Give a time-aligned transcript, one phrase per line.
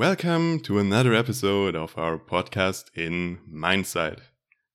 [0.00, 4.20] Welcome to another episode of our podcast in Mindsight.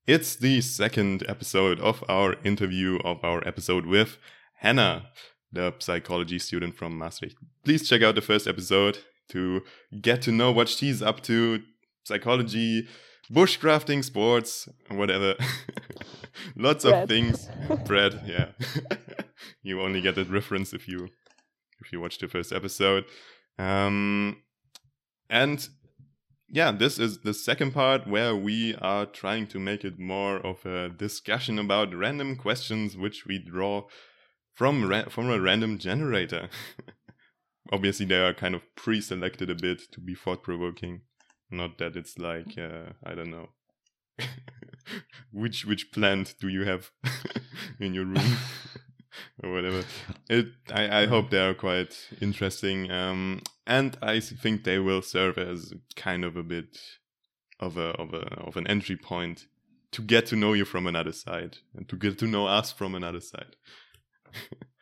[0.06, 4.20] It's the second episode of our interview of our episode with
[4.60, 5.08] Hannah,
[5.52, 7.38] the psychology student from Maastricht.
[7.64, 9.64] Please check out the first episode to
[10.00, 11.64] get to know what she's up to,
[12.04, 12.88] psychology,
[13.34, 15.34] bushcrafting, sports, whatever.
[16.56, 17.02] Lots Bread.
[17.02, 17.50] of things.
[17.88, 18.50] Bread, yeah.
[19.64, 21.10] you only get that reference if you
[21.82, 23.06] if you watch the first episode.
[23.58, 24.44] Um,
[25.30, 25.68] and
[26.48, 30.66] yeah, this is the second part where we are trying to make it more of
[30.66, 33.84] a discussion about random questions which we draw
[34.54, 36.50] from ra- from a random generator.
[37.72, 41.02] Obviously, they are kind of pre-selected a bit to be thought-provoking.
[41.50, 43.50] Not that it's like uh, I don't know.
[45.32, 46.92] which which plant do you have
[47.80, 48.38] in your room
[49.44, 49.84] or whatever?
[50.30, 52.92] It I, I hope they are quite interesting.
[52.92, 56.78] Um, and I think they will serve as kind of a bit
[57.60, 59.48] of a of a of an entry point
[59.92, 62.96] to get to know you from another side and to get to know us from
[62.96, 63.56] another side.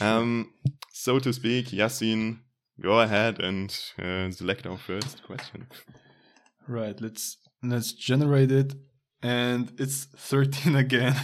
[0.00, 0.52] Um,
[0.92, 2.38] so to speak, Yasin,
[2.80, 5.66] go ahead and uh, select our first question.
[6.68, 8.74] Right, let's let's generate it.
[9.22, 11.16] And it's 13 again.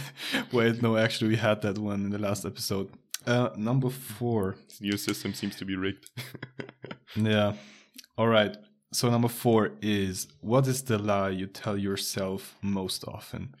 [0.51, 2.89] Wait, no, actually we had that one in the last episode.
[3.25, 4.55] Uh number 4.
[4.67, 6.09] This new system seems to be rigged.
[7.15, 7.53] Yeah.
[8.17, 8.55] All right.
[8.93, 13.55] So number 4 is what is the lie you tell yourself most often?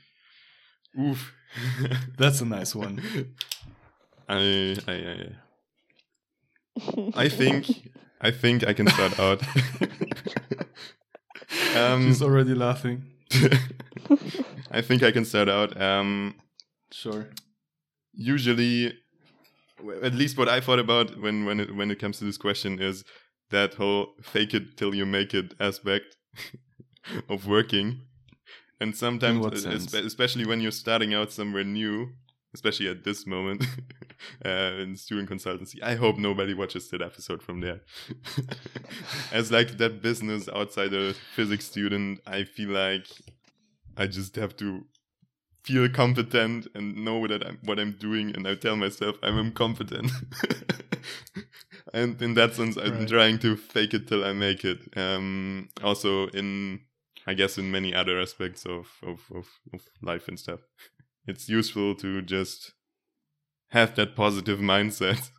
[0.99, 1.33] Oof.
[2.17, 3.01] That's a nice one.
[4.29, 5.29] I, I, I,
[7.15, 7.89] I think,
[8.21, 9.41] I think I can start out.
[11.75, 13.03] um, She's already laughing.
[14.71, 15.79] I think I can start out.
[15.79, 16.35] Um,
[16.91, 17.27] Sure.
[18.13, 18.93] usually,
[19.77, 22.37] w- at least what I thought about when when it, when it comes to this
[22.37, 23.03] question is
[23.49, 26.17] that whole "fake it till you make it" aspect
[27.29, 28.01] of working,
[28.79, 32.09] and sometimes, uh, espe- especially when you're starting out somewhere new,
[32.53, 33.65] especially at this moment
[34.45, 34.49] uh,
[34.79, 35.81] in student consultancy.
[35.81, 37.81] I hope nobody watches that episode from there.
[39.31, 43.07] As like that business outsider physics student, I feel like
[43.95, 44.85] I just have to
[45.63, 50.11] feel competent and know that I'm what I'm doing, and I tell myself I'm incompetent.
[51.97, 53.07] And in that sense, I'm Right.
[53.15, 54.79] trying to fake it till I make it.
[54.97, 56.81] Um, also, in
[57.29, 60.61] I guess in many other aspects of, of, of, of life and stuff,
[61.27, 62.73] it's useful to just
[63.71, 65.29] have that positive mindset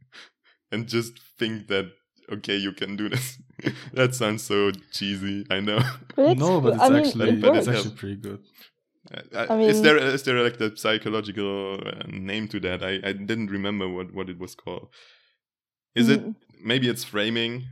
[0.72, 1.86] and just think that
[2.30, 3.38] okay, you can do this.
[3.94, 5.80] that sounds so cheesy, I know.
[6.16, 8.40] But it's no, but it's I mean, actually it but it's actually pretty good.
[9.34, 12.82] I is mean- there is there like the psychological uh, name to that?
[12.82, 14.88] I, I didn't remember what, what it was called.
[15.94, 16.34] Is it Mm.
[16.64, 17.64] maybe it's framing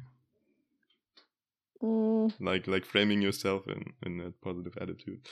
[1.83, 5.27] Mm, like like framing yourself in in a positive attitude?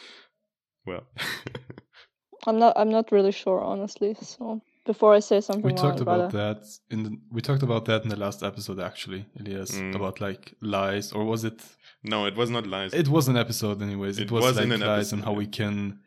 [0.86, 1.04] Well,
[2.46, 2.72] I'm not.
[2.78, 4.14] I'm not really sure, honestly.
[4.14, 7.62] So before I say something, We more, talked about rather- that in the, we talked
[7.62, 9.94] about that in the last episode actually, Elias, Mm.
[9.94, 11.60] about like lies or was it
[12.02, 12.94] no, it was not lies.
[12.94, 14.18] It was an episode, anyways.
[14.18, 15.38] It, It was, was like in an lies and how yeah.
[15.38, 16.00] we can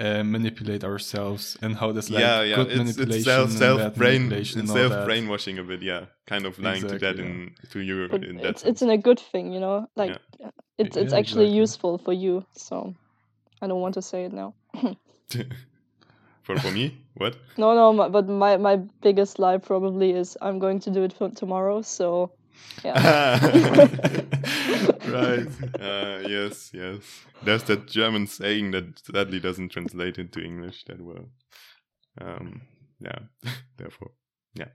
[0.00, 3.58] uh, manipulate ourselves and how there's like yeah, yeah, good it's, manipulation it's self and
[3.58, 5.06] self bad brain manipulation it's and self that.
[5.06, 5.82] brainwashing a bit.
[5.82, 8.46] Yeah, kind of lying to that Exactly, in to you but in that.
[8.46, 9.86] it's it's in a good thing, you know.
[9.96, 10.18] Like
[10.78, 11.60] it's it's Yeah, actually exactly.
[11.60, 12.44] useful for you.
[12.56, 12.94] So
[13.62, 14.54] I don't want to say it now.
[16.42, 17.36] for for me, what?
[17.56, 17.92] No, no.
[17.92, 21.82] My, but my my biggest lie probably is I'm going to do it for tomorrow.
[21.82, 22.32] So
[22.84, 23.38] yeah.
[25.08, 25.46] right.
[25.80, 27.02] Uh, yes, yes.
[27.42, 31.28] There's that German saying that sadly doesn't translate into English that well.
[32.20, 32.62] Um,
[33.00, 33.18] yeah.
[33.76, 34.12] Therefore,
[34.54, 34.68] yeah.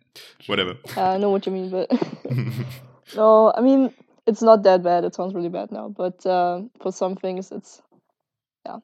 [0.47, 0.77] Whatever.
[0.97, 1.91] I know what you mean, but
[3.15, 3.53] no.
[3.55, 3.93] I mean,
[4.27, 5.03] it's not that bad.
[5.03, 7.81] It sounds really bad now, but uh, for some things, it's
[8.65, 8.77] yeah.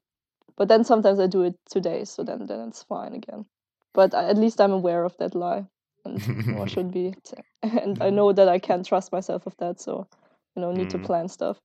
[0.58, 3.46] But then sometimes I do it today, so then then it's fine again.
[3.94, 5.66] But I, at least I'm aware of that lie,
[6.06, 7.14] and what should be,
[7.62, 9.80] and I know that I can't trust myself with that.
[9.82, 10.08] So
[10.56, 10.92] you know, need Mm.
[10.92, 11.58] to plan stuff.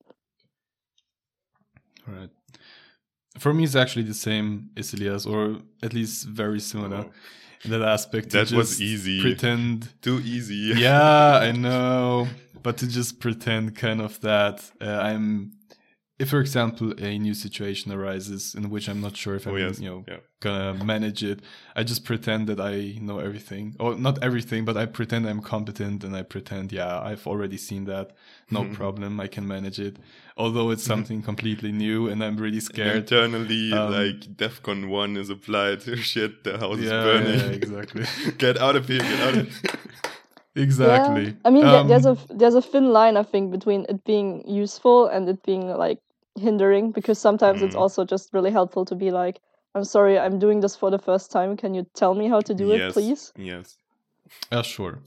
[2.07, 2.31] right.
[3.39, 7.13] For me, it's actually the same as Elias, or at least very similar Oh.
[7.65, 8.31] in that aspect.
[8.31, 9.21] That was easy.
[9.21, 10.73] Pretend Too easy.
[10.77, 12.27] yeah, I know.
[12.63, 15.53] But to just pretend kind of that uh, I'm,
[16.23, 19.57] if for example a new situation arises in which I'm not sure if I'm Oh
[19.67, 19.81] yes.
[19.81, 20.21] you know Yeah.
[20.47, 21.39] gonna manage it,
[21.79, 22.75] I just pretend that I
[23.07, 27.27] know everything, or not everything, but I pretend I'm competent and I pretend yeah I've
[27.33, 28.07] already seen that,
[28.57, 29.95] no problem, I can manage it.
[30.43, 32.97] Although it's something completely new and I'm really scared.
[33.05, 35.81] Internally, Um, like DEFCON one is applied.
[36.13, 37.39] Shit, the house is burning.
[37.41, 38.05] yeah, exactly.
[38.45, 39.01] get out of here!
[39.13, 39.79] Get out of here!
[40.67, 41.25] exactly.
[41.27, 41.33] Yeah.
[41.47, 44.31] I mean, there- there's Um, a there's a thin line I think between it being
[44.65, 45.99] useful and it being like
[46.41, 47.81] hindering because sometimes it's Mm.
[47.83, 49.37] also just really helpful to be like,
[49.75, 51.57] I'm sorry, I'm doing this for the first time.
[51.57, 53.33] Can you tell me how to do it, please?
[53.37, 53.77] Yes.
[54.53, 54.99] Yeah, sure.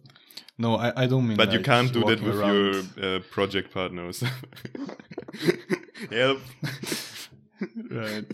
[0.57, 1.38] No, I, I don't mean.
[1.38, 2.56] But you can't do that with around-
[2.97, 4.24] your uh, project partners.
[6.12, 6.39] Help.
[7.91, 8.25] right.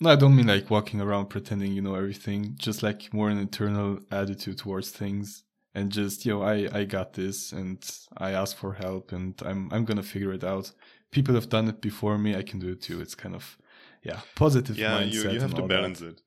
[0.00, 2.54] No, I don't mean like walking around pretending you know everything.
[2.58, 5.44] Just like more an internal attitude towards things,
[5.74, 7.78] and just you know, I I got this, and
[8.16, 10.72] I ask for help, and I'm I'm gonna figure it out.
[11.16, 12.30] People have done it before me.
[12.40, 13.00] I can do it too.
[13.04, 13.56] It's kind of
[14.02, 15.12] yeah, positive yeah, mindset.
[15.12, 16.08] you, you have to balance that.
[16.08, 16.22] it.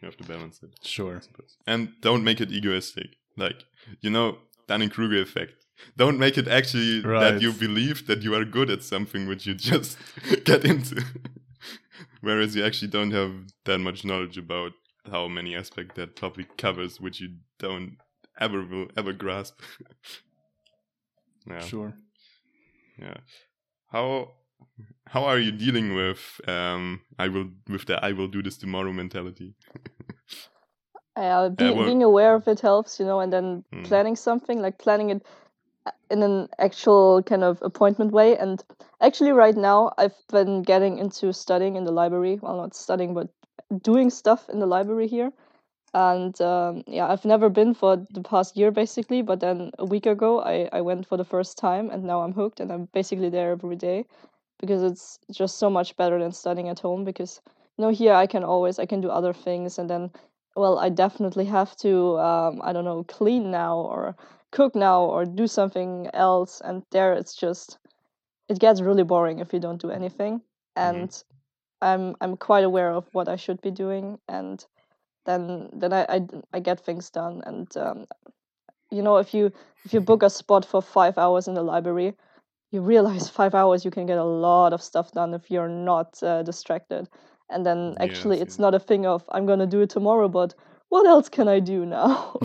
[0.00, 0.72] You have to balance it.
[0.82, 1.22] Sure.
[1.66, 3.08] And don't make it egoistic.
[3.36, 3.64] Like,
[4.00, 4.38] you know,
[4.68, 5.54] Dunning Kruger effect.
[5.96, 9.54] Don't make it actually that you believe that you are good at something which you
[9.72, 9.98] just
[10.44, 11.02] get into.
[12.20, 13.32] Whereas you actually don't have
[13.64, 14.72] that much knowledge about
[15.10, 17.96] how many aspects that topic covers, which you don't
[18.40, 19.60] ever will ever grasp.
[21.46, 21.60] yeah.
[21.60, 21.94] Sure.
[22.98, 23.18] Yeah.
[23.88, 24.32] How
[25.06, 28.92] how are you dealing with um I will with the I will do this tomorrow
[28.92, 29.54] mentality?
[31.16, 33.84] Uh, be, well- being aware of it helps, you know, and then Mm.
[33.84, 35.26] planning something like planning it
[35.86, 38.36] uh, in an actual kind of appointment way.
[38.36, 38.62] And
[39.00, 42.38] actually, right now, I've been getting into studying in the library.
[42.42, 43.28] Well, not studying, but
[43.82, 45.32] doing stuff in the library here.
[45.96, 50.04] And um, yeah, I've never been for the past year basically, but then a week
[50.04, 53.30] ago, I, I went for the first time, and now I'm hooked, and I'm basically
[53.30, 54.04] there every day
[54.60, 57.04] because it's just so much better than studying at home.
[57.04, 57.40] Because
[57.78, 60.10] you know, here I can always I can do other things, and then
[60.54, 64.16] well, I definitely have to, um, I don't know, clean now or
[64.50, 66.60] cook now or do something else.
[66.62, 67.78] And there it's just,
[68.50, 70.42] it gets really boring if you don't do anything.
[70.76, 71.10] And
[71.80, 74.62] I'm I'm quite aware of what I should be doing, and
[75.26, 77.42] then then I I, I get things done.
[77.46, 78.06] And um,
[78.90, 79.52] you know, if you
[79.84, 82.14] if you book a spot for five hours in the library,
[82.72, 86.22] you realize five hours you can get a lot of stuff done if you're not
[86.22, 87.08] uh, distracted.
[87.50, 88.60] And then actually, Yes, it's yes.
[88.60, 90.54] not a thing of I'm gonna do it tomorrow, but
[90.88, 92.36] what else can I do now?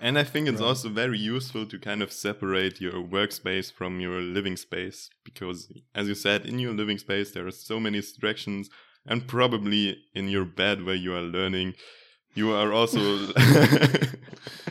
[0.00, 0.68] and I think it's Right.
[0.68, 6.08] also very useful to kind of separate your workspace from your living space because, as
[6.08, 8.68] you said, in your living space there are so many distractions,
[9.06, 11.74] and probably in your bed where you are learning,
[12.34, 13.00] you are also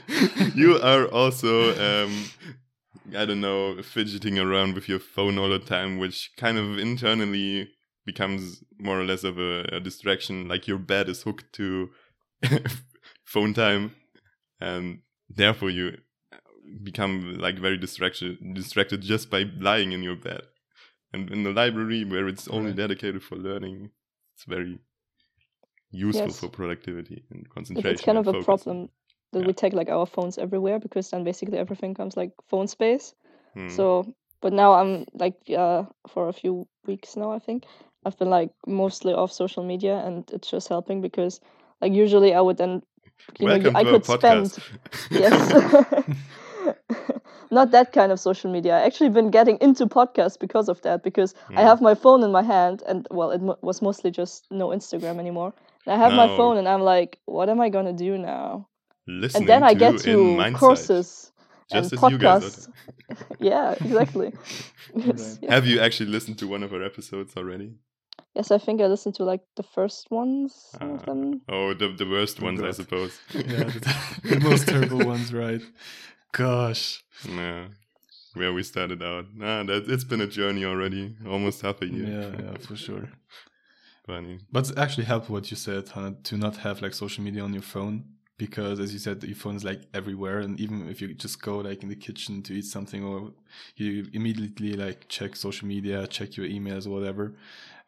[0.56, 2.26] you are also um,
[3.16, 7.70] I don't know fidgeting around with your phone all the time, which kind of internally
[8.06, 10.48] becomes more or less of a, a distraction.
[10.48, 11.90] Like your bed is hooked to
[13.24, 13.96] phone time,
[14.60, 15.00] and
[15.30, 15.98] therefore you
[16.84, 20.42] become like very distracted distracted just by lying in your bed.
[21.14, 22.76] And in the library, where it's only Right.
[22.78, 23.92] dedicated for learning,
[24.36, 24.80] it's very
[25.92, 26.40] useful Yes.
[26.40, 27.92] for productivity and concentration.
[27.94, 28.90] it's kind of a problem
[29.32, 29.48] that Yeah.
[29.48, 33.16] we take like our phones everywhere because then basically everything comes like phone space.
[33.54, 33.70] Hmm.
[33.70, 37.66] So, but now I'm like uh, for a few weeks now, I think
[38.06, 41.40] I've been like mostly off social media, and it's just helping because
[41.82, 42.84] like usually I would then
[43.40, 44.58] you Welcome know I could our spend
[45.12, 46.06] yes.
[47.56, 48.72] Not that kind of social media.
[48.78, 51.04] I actually been getting into podcasts because of that.
[51.10, 51.68] Because I Mm.
[51.70, 55.20] have my phone in my hand, and well, it mo- was mostly just no Instagram
[55.20, 55.52] anymore.
[55.86, 58.68] And I have my phone, and I'm like, what am I gonna do now?
[59.08, 60.16] Listening and then I to get to
[60.60, 61.32] courses
[61.72, 62.68] just and as podcasts.
[62.68, 63.18] are.
[63.52, 64.30] yeah, exactly.
[64.96, 65.54] yes, yeah.
[65.56, 67.70] Have you actually listened to one of our episodes already?
[68.36, 70.54] Yes, I think I listened to like the first ones.
[70.80, 71.42] Some of them.
[71.48, 73.14] Oh, the the worst ones, I suppose.
[73.34, 73.82] Yeah, the,
[74.34, 75.62] the most terrible ones, right?
[76.36, 77.02] Gosh.
[77.26, 77.68] Yeah,
[78.34, 79.26] where we started out.
[79.34, 82.08] Nah, that it's been a journey already, almost half a year.
[82.08, 83.10] Yeah, yeah, for sure.
[84.06, 84.40] Funny.
[84.52, 87.54] But it actually helped what you said, Hannah, to not have like social media on
[87.54, 88.04] your phone
[88.38, 91.60] because, as you said, your phone is like everywhere, and even if you just go
[91.60, 93.32] like in the kitchen to eat something, or
[93.78, 97.36] you immediately like check social media, check your emails, or whatever.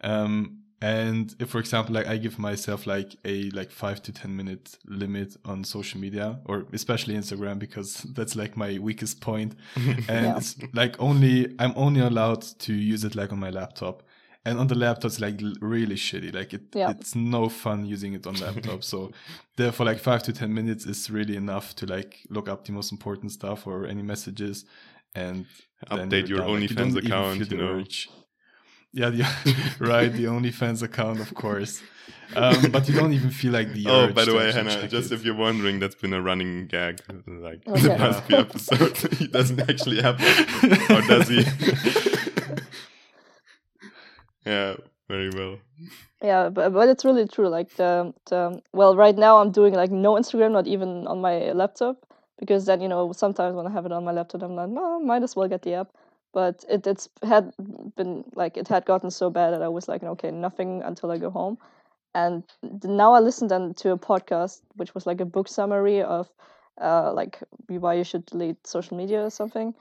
[0.01, 4.35] Um, and if, for example, like I give myself like a like five to ten
[4.35, 10.07] minute limit on social media, or especially Instagram, because that's like my weakest point, and
[10.07, 10.37] Yeah.
[10.37, 14.03] it's like only I'm only allowed to use it like on my laptop
[14.45, 16.91] and on the laptop it's like really shitty like it Yeah.
[16.91, 19.11] it's no fun using it on laptop so
[19.57, 22.91] therefore like five to ten minutes is really enough to like look up the most
[22.93, 24.63] important stuff or any messages
[25.15, 25.45] and
[25.91, 26.39] Update your.
[26.39, 27.83] Like, OnlyFans account, you know.
[29.05, 29.15] Urge.
[29.15, 31.81] yeah the, right the OnlyFans account of course
[32.35, 35.11] um, but you don't even feel like the Oh, urge by the way, Hannah, just
[35.11, 35.15] it.
[35.15, 39.17] if you're wondering, that's been a running gag, like the past few episodes.
[39.17, 41.39] he doesn't actually have one, or does he?
[44.45, 44.75] yeah,
[45.07, 45.57] very well.
[46.21, 47.47] Yeah, but, but it's really true.
[47.47, 51.51] Like the, the well, right now I'm doing like no Instagram, not even on my
[51.53, 51.97] laptop.
[52.39, 54.99] because then you know sometimes when I have it on my laptop, I'm like, no,
[54.99, 55.87] might as well get the app.
[56.37, 57.51] But it it's had
[57.95, 61.17] been like it had gotten so bad that I was like, okay, nothing until I
[61.17, 61.57] go home.
[62.13, 62.43] And
[62.83, 66.29] now I listened then to a podcast which was like a book summary of
[66.79, 69.73] uh, like why you should delete social media or something.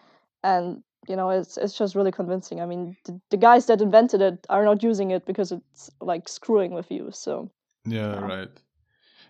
[0.43, 2.63] And you know it's it's just really convincing.
[2.63, 6.27] I mean, the, the guys that invented it are not using it because it's like
[6.29, 7.11] screwing with you.
[7.13, 7.51] So
[7.85, 8.27] yeah, Yeah.
[8.37, 8.55] right.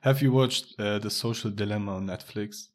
[0.03, 2.69] Have you watched uh, the Social Dilemma on Netflix?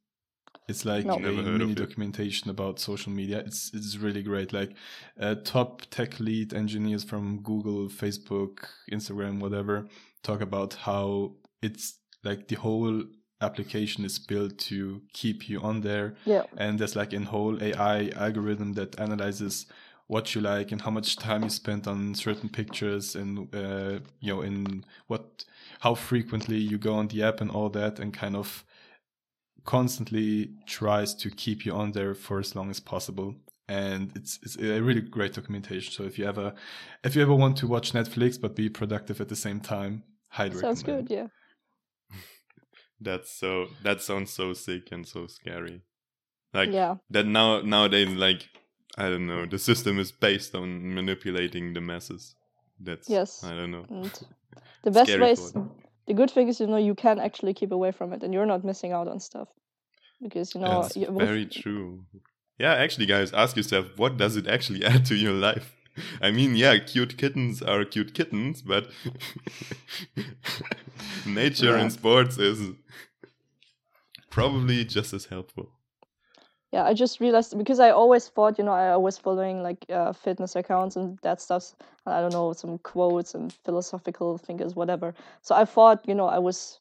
[0.72, 1.16] It's like No.
[1.16, 3.40] a Never heard of mini documentation about social media.
[3.48, 4.50] It's it's really great.
[4.60, 4.72] Like
[5.20, 8.54] uh, top tech lead engineers from Google, Facebook,
[8.92, 9.76] Instagram, whatever,
[10.24, 11.86] talk about how it's
[12.24, 13.04] like the whole
[13.42, 18.10] application is built to keep you on there yeah, and there's like a whole AI
[18.26, 19.66] algorithm that analyzes
[20.08, 24.32] what you like and how much time you spent on certain pictures and uh, you
[24.36, 25.24] know in what
[25.80, 28.64] how frequently you go on the app and all that and kind of
[29.66, 33.36] constantly tries to keep you on there for as long as possible
[33.68, 36.54] and it's it's a really great documentation so if you ever
[37.04, 40.56] if you ever want to watch Netflix but be productive at the same time highly
[40.56, 41.08] sounds recommend.
[41.08, 41.16] good.
[41.16, 41.28] Yeah,
[43.00, 43.68] That's so.
[43.84, 45.82] That sounds so sick and so scary.
[46.54, 48.50] Like yeah, that now nowadays, like
[48.98, 52.36] I don't know, the system is based on manipulating the masses.
[52.80, 53.44] That's Yes.
[53.44, 53.86] I don't know.
[53.90, 54.12] and
[54.84, 55.54] the best Scary ways.
[56.08, 58.46] The good thing is, you know, you can actually keep away from it, and you're
[58.46, 59.48] not missing out on stuff
[60.22, 62.06] because you know That's you- with- very true.
[62.60, 65.76] Yeah, actually, guys, ask yourself what does it actually add to your life?
[66.22, 68.90] I mean, yeah, cute kittens are cute kittens, but
[71.26, 71.82] nature Yeah.
[71.82, 72.70] and sports is
[74.30, 75.72] probably just as helpful.
[76.72, 80.14] Yeah i just realized because i always thought you know i was following like uh,
[80.14, 81.76] fitness accounts and that stuff
[82.06, 86.40] i don't know some quotes and philosophical thinkers whatever so i thought you know i
[86.40, 86.80] was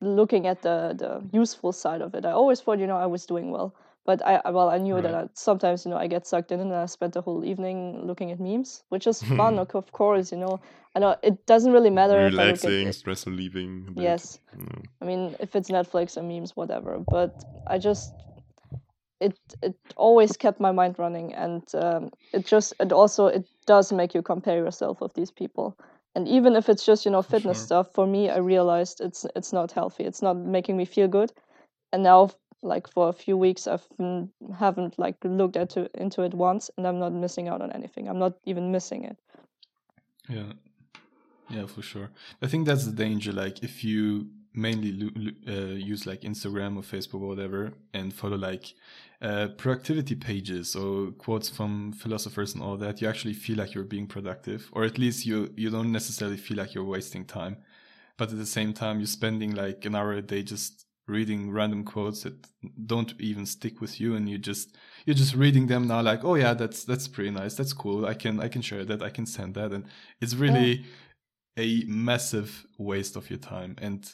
[0.00, 3.26] looking at the the useful side of it i always thought you know i was
[3.26, 3.74] doing well
[4.06, 6.72] but i well i knew that I, sometimes you know i get sucked in and
[6.72, 10.58] i spent the whole evening looking at memes which is fun of course you know
[10.96, 13.94] i know it doesn't really matter if I at Relaxing, stress relieving.
[13.96, 14.40] Yes.
[14.56, 14.84] Mm.
[15.00, 16.98] I mean, if it's Netflix or memes, whatever.
[16.98, 18.12] But I just
[19.20, 23.92] it it always kept my mind running, and um, it just it also it does
[23.92, 25.76] make you compare yourself with these people.
[26.16, 27.66] And even if it's just you know fitness sure.
[27.66, 30.04] stuff, for me, I realized it's it's not healthy.
[30.04, 31.32] It's not making me feel good.
[31.92, 32.30] And now,
[32.62, 36.86] like for a few weeks, I've been, haven't like looked into into it once, and
[36.86, 38.08] I'm not missing out on anything.
[38.08, 39.18] I'm not even missing it.
[40.28, 40.52] Yeah,
[41.48, 42.10] yeah, for sure.
[42.40, 43.32] I think that's the danger.
[43.32, 48.74] Like, if you mainly uh, use like Instagram or Facebook or whatever, and follow like
[49.22, 53.84] uh, productivity pages or quotes from philosophers and all that, you actually feel like you're
[53.84, 57.56] being productive, or at least you you don't necessarily feel like you're wasting time.
[58.16, 61.84] But at the same time, you're spending like an hour a day just reading random
[61.84, 62.34] quotes that
[62.86, 64.76] don't even stick with you, and you just
[65.06, 67.54] you're just reading them now like oh yeah that's that's pretty nice.
[67.54, 68.06] That's cool.
[68.06, 69.02] I can i can share that.
[69.02, 69.72] I can send that.
[69.72, 69.84] And
[70.20, 70.86] it's really
[71.58, 73.76] a massive waste of your time.
[73.80, 74.10] And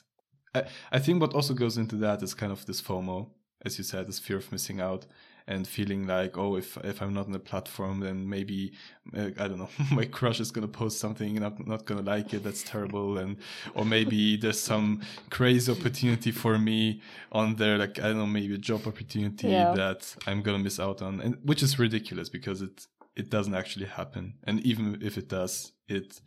[0.57, 0.65] I,
[0.97, 3.29] I think what also goes into that is kind of this fomo
[3.65, 5.07] as you said this fear of missing out
[5.49, 8.73] and feeling like oh if if i'm not on the platform then maybe
[9.17, 9.69] uh, i don't know
[10.01, 12.43] my crush is going to post something and i'm not going to like it.
[12.43, 13.19] That's terrible.
[13.19, 13.37] And
[13.75, 14.89] or maybe there's some
[15.31, 17.01] crazy opportunity for me
[17.33, 19.73] on there like i don't know maybe a job opportunity Yeah.
[19.83, 21.21] that i'm going to miss out on.
[21.25, 22.77] And which is ridiculous because it
[23.21, 24.35] it doesn't actually happen.
[24.49, 25.55] And even if it does
[25.97, 26.21] it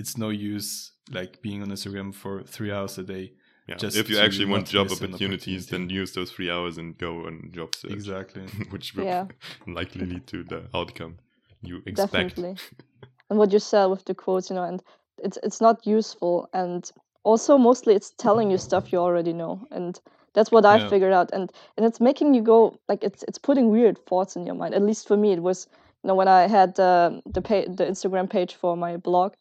[0.00, 3.32] it's no use like being on instagram for three hours a day
[3.66, 3.76] Yeah.
[3.76, 6.96] Just if you actually want job miss an opportunities, then use those three hours and
[6.98, 9.26] go on job search, exactly which will Yeah.
[9.66, 11.18] likely lead to the outcome
[11.62, 12.36] you expect.
[12.36, 12.56] Definitely.
[13.30, 14.82] and what you said with the quotes, you know, and
[15.22, 16.90] it's it's not useful, and
[17.22, 20.00] also mostly it's telling you stuff you already know, and
[20.34, 20.88] that's what I Yeah.
[20.88, 24.46] figured out, and and it's making you go like it's it's putting weird thoughts in
[24.46, 24.74] your mind.
[24.74, 25.68] At least for me, it was
[26.02, 29.34] you know when I had um the pa- the Instagram page for my blog,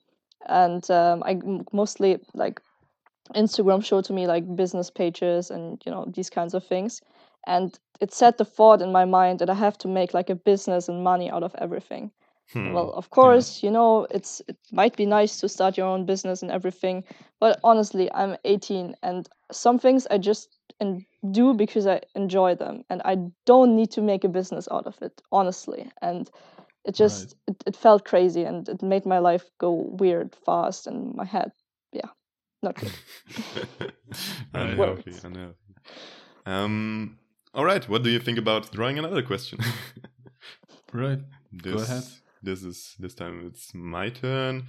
[0.48, 2.62] and um, I m- mostly like
[3.36, 7.02] Instagram showed to me like business pages and you know these kinds of things,
[7.48, 10.36] and it set the thought in my mind that I have to make like a
[10.36, 12.12] business and money out of everything.
[12.54, 12.74] Hmm.
[12.74, 16.42] Well, of course, you know, it's it might be nice to start your own business
[16.42, 17.04] and everything,
[17.40, 22.84] but honestly, I'm 18 and some things I just en- do because I enjoy them
[22.90, 25.92] and I don't need to make a business out of it, honestly.
[26.02, 26.30] And
[26.86, 31.14] it just it, it felt crazy and it made my life go weird fast and
[31.16, 31.52] my head,
[31.92, 32.10] yeah,
[32.62, 32.92] not good.
[34.54, 35.56] unhealthy, unhealthy.
[36.46, 37.18] Um.
[37.54, 37.88] All right.
[37.90, 39.60] What do you think about drawing another question?
[40.94, 41.20] right
[41.52, 42.04] this, ahead.
[42.44, 44.68] This is this time it's my turn,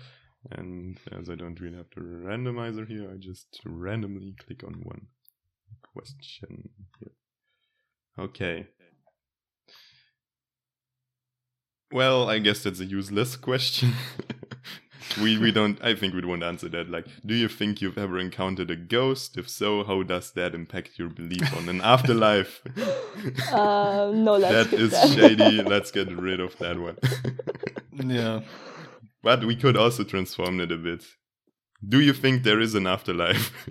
[0.50, 5.06] and as I don't really have the randomizer here, I just randomly click on one
[5.82, 7.12] question here.
[8.18, 8.66] Okay.
[11.92, 13.94] Well, I guess that's a useless question.
[15.22, 16.90] We we don't I think we won't answer that.
[16.90, 19.36] Like, do you think you've ever encountered a ghost?
[19.36, 22.62] If so, how does that impact your belief on an afterlife?
[23.52, 25.08] Uh, no, let's that that.
[25.14, 25.62] shady.
[25.62, 26.96] Let's get rid of that one.
[28.06, 28.40] Yeah.
[29.22, 31.04] but we could also transform it a bit.
[31.86, 33.52] Do you think there is an afterlife?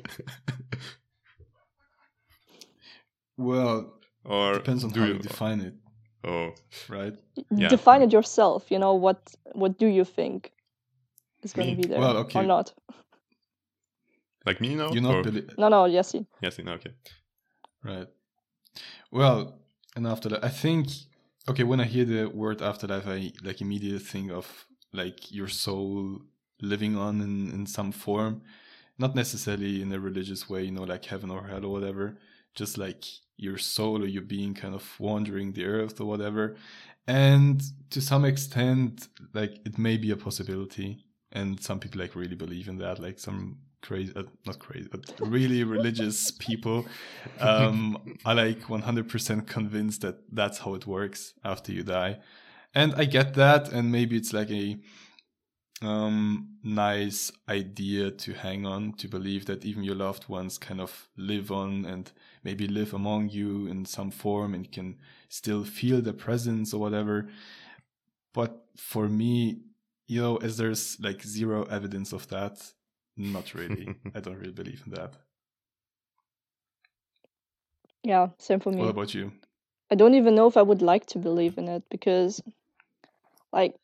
[3.37, 3.93] Well,
[4.25, 5.73] or depends on do how you you define it,
[6.23, 6.53] Oh,
[6.89, 7.13] right?
[7.49, 7.69] Yeah.
[7.69, 8.69] Define it yourself.
[8.69, 9.33] You know what?
[9.53, 10.51] What do you think
[11.43, 12.39] is going to be there Well, okay.
[12.39, 12.73] or not?
[14.45, 14.91] like me now?
[14.91, 16.25] You Or- not believe, No, no, Jesse.
[16.41, 16.93] Yes, no, okay.
[17.83, 18.07] right?
[19.11, 19.59] Well,
[19.95, 20.87] and after that, I think
[21.49, 21.63] okay.
[21.63, 26.21] When I hear the word afterlife, I like immediately think of like your soul
[26.61, 28.41] living on in in some form,
[28.97, 32.17] not necessarily in a religious way, you know, like heaven or hell or whatever.
[32.55, 33.03] Just like
[33.37, 36.55] your soul or your being kind of wandering the earth or whatever.
[37.07, 41.03] And to some extent, like it may be a possibility.
[41.31, 45.05] And some people like really believe in that, like some crazy, uh, not crazy, but
[45.19, 46.85] really religious people
[47.39, 52.19] um, are like 100% convinced that that's how it works after you die.
[52.73, 53.71] And I get that.
[53.71, 54.77] And maybe it's like a
[55.81, 61.07] um, nice idea to hang on to believe that even your loved ones kind of
[61.15, 62.11] live on and
[62.43, 64.97] maybe live among you in some form and can
[65.29, 67.29] still feel their presence or whatever.
[68.33, 69.61] But for me,
[70.09, 72.59] you know, as there's like zero evidence of that,
[73.15, 73.95] not really.
[74.15, 75.13] I don't really believe in that.
[78.03, 78.79] Yeah, same for me.
[78.79, 79.31] What about you?
[79.91, 82.41] I don't even know if I would like to believe in it because,
[83.53, 83.75] like,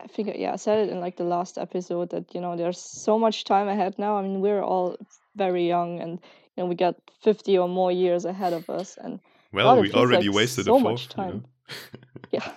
[0.00, 2.80] I think, yeah, I said it in like the last episode that, you know, there's
[2.80, 4.16] so much time ahead now.
[4.16, 4.96] I mean, we're all
[5.34, 6.20] very young and,
[6.56, 8.98] you know, we got 50 or more years ahead of us.
[9.02, 9.18] And
[9.52, 11.18] Well, God, we already like wasted so a much fourth.
[11.18, 11.30] you know?
[11.30, 11.44] time.
[12.30, 12.52] yeah.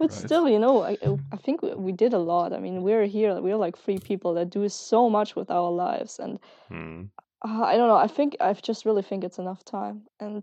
[0.00, 0.20] But Right.
[0.24, 0.96] still, you know, I,
[1.30, 2.52] I think we- we did a lot.
[2.52, 6.18] I mean, we're here, we're like free people that do so much with our lives.
[6.18, 7.02] And Hmm.
[7.46, 7.96] uh, I don't know.
[7.96, 10.42] I think I just really think it's enough time, and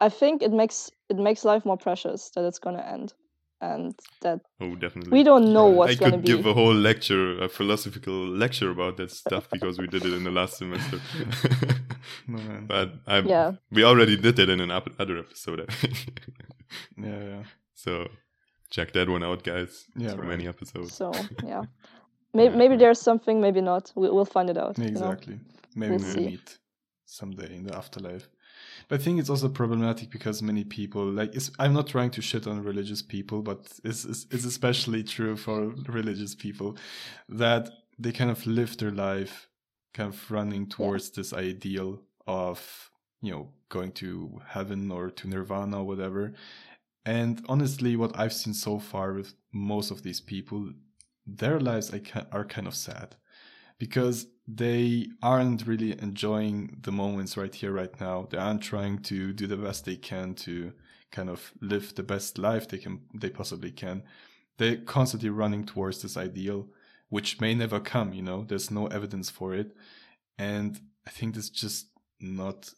[0.00, 3.14] I think it makes it makes life more precious that it's gonna end,
[3.60, 5.12] and that Oh, definitely.
[5.12, 5.76] we don't know Right.
[5.78, 6.18] what's I gonna be.
[6.18, 10.04] I could give a whole lecture, a philosophical lecture about that stuff because we did
[10.04, 10.98] it in the last semester.
[12.28, 15.60] No, but I, Yeah, we already did it in an other episode,
[16.96, 17.42] Yeah, yeah.
[17.74, 18.08] so
[18.70, 19.86] check that one out, guys.
[19.96, 20.24] Yeah, right.
[20.24, 20.94] many episodes.
[20.94, 21.12] so
[21.44, 21.62] yeah,
[22.34, 23.92] maybe maybe there's something, maybe not.
[23.94, 24.78] We, we'll find it out.
[24.78, 24.90] you know?
[24.90, 25.38] Exactly.
[25.74, 26.58] Maybe We'll we'll meet
[27.06, 28.28] someday in the afterlife.
[28.88, 32.22] But I think it's also problematic because many people like it's, I'm not trying to
[32.22, 36.76] shit on religious people, but it's, it's it's especially true for religious people
[37.28, 39.48] that they kind of live their life
[39.94, 42.90] kind of running towards this ideal of
[43.22, 46.32] you know going to heaven or to nirvana or whatever.
[47.04, 50.72] And honestly, what I've seen so far with most of these people,
[51.26, 53.16] their lives are kind of sad
[53.78, 58.26] because they aren't really enjoying the moments right here, right now.
[58.30, 60.72] They aren't trying to do the best they can to
[61.10, 64.02] kind of live the best life they can, they possibly can.
[64.58, 66.68] They're constantly running towards this ideal,
[67.08, 68.12] which may never come.
[68.12, 69.74] You know, there's no evidence for it,
[70.38, 71.86] and I think that's just
[72.20, 72.70] not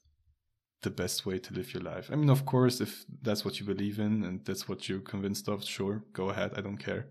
[0.82, 2.10] the best way to live your life.
[2.12, 5.48] I mean, of course, if that's what you believe in and that's what you're convinced
[5.48, 6.52] of, sure, go ahead.
[6.56, 7.06] I don't care.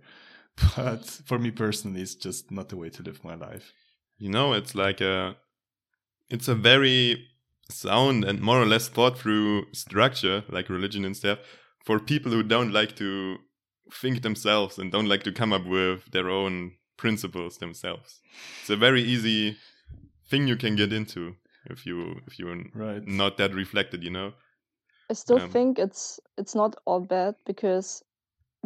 [0.75, 3.71] But for me personally, it's just not the way to live my life.
[4.17, 5.37] You know, it's like a,
[6.29, 7.27] it's a very
[7.69, 11.39] sound and more or less thought through structure, like religion and stuff,
[11.85, 13.37] for people who don't like to
[13.91, 18.21] think themselves and don't like to come up with their own principles themselves.
[18.61, 19.57] It's a very easy
[20.29, 23.03] thing you can get into if you if you're Right.
[23.05, 24.33] not that reflected, you know.
[25.09, 28.03] I still Um, think it's it's not all bad because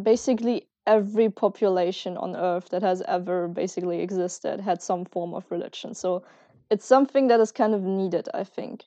[0.02, 5.94] basically every population on Earth that has ever basically existed had some form of religion.
[5.94, 6.22] So
[6.70, 8.84] it's something that is kind of needed, I think.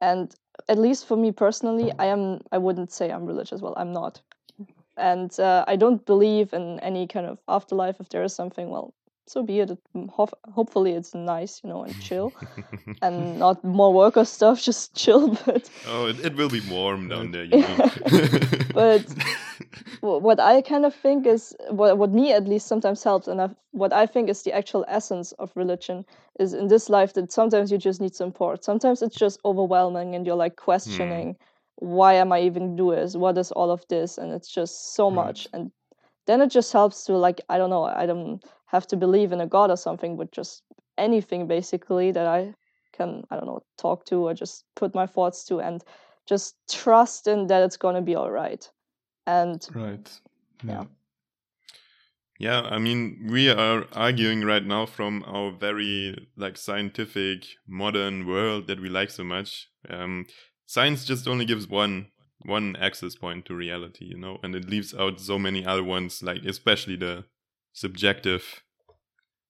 [0.00, 0.34] And
[0.68, 3.60] at least for me personally, I am I wouldn't say I'm religious.
[3.60, 4.22] Well, I'm not.
[4.96, 8.00] And uh, I don't believe in any kind of afterlife.
[8.00, 8.94] If there is something, well,
[9.26, 9.70] so be it.
[9.94, 12.34] Mm, ho- hopefully, it's nice, you know, and chill,
[13.02, 14.60] and not more work or stuff.
[14.70, 17.78] Just chill, but oh, it, it will be warm down there, you know.
[18.74, 19.04] But
[20.00, 23.54] what I kind of think is what what me at least sometimes helps, and I've,
[23.72, 26.04] what I think is the actual essence of religion
[26.38, 28.64] is in this life that sometimes you just need support.
[28.64, 30.64] Sometimes it's just overwhelming, and you're like hmm.
[30.64, 31.36] questioning,
[31.76, 33.16] why am I even doing this?
[33.16, 34.18] What is all of this?
[34.18, 35.26] And it's just so Right.
[35.26, 35.70] much, and
[36.26, 38.42] then it just helps to like I don't know, I don't
[38.74, 40.62] have to believe in a god or something, but just
[40.98, 42.54] anything basically that I
[42.92, 45.82] can I don't know talk to or just put my thoughts to and
[46.26, 48.68] just trust in that it's going to be all right
[49.26, 50.20] and Right.
[50.62, 50.84] Yeah.
[52.38, 58.66] Yeah, I mean, we are arguing right now from our very like scientific modern world
[58.66, 59.68] that we like so much.
[59.88, 60.26] Um,
[60.66, 62.08] science just only gives one
[62.44, 66.22] one access point to reality, you know, and it leaves out so many other ones,
[66.22, 67.24] like especially the
[67.72, 68.63] subjective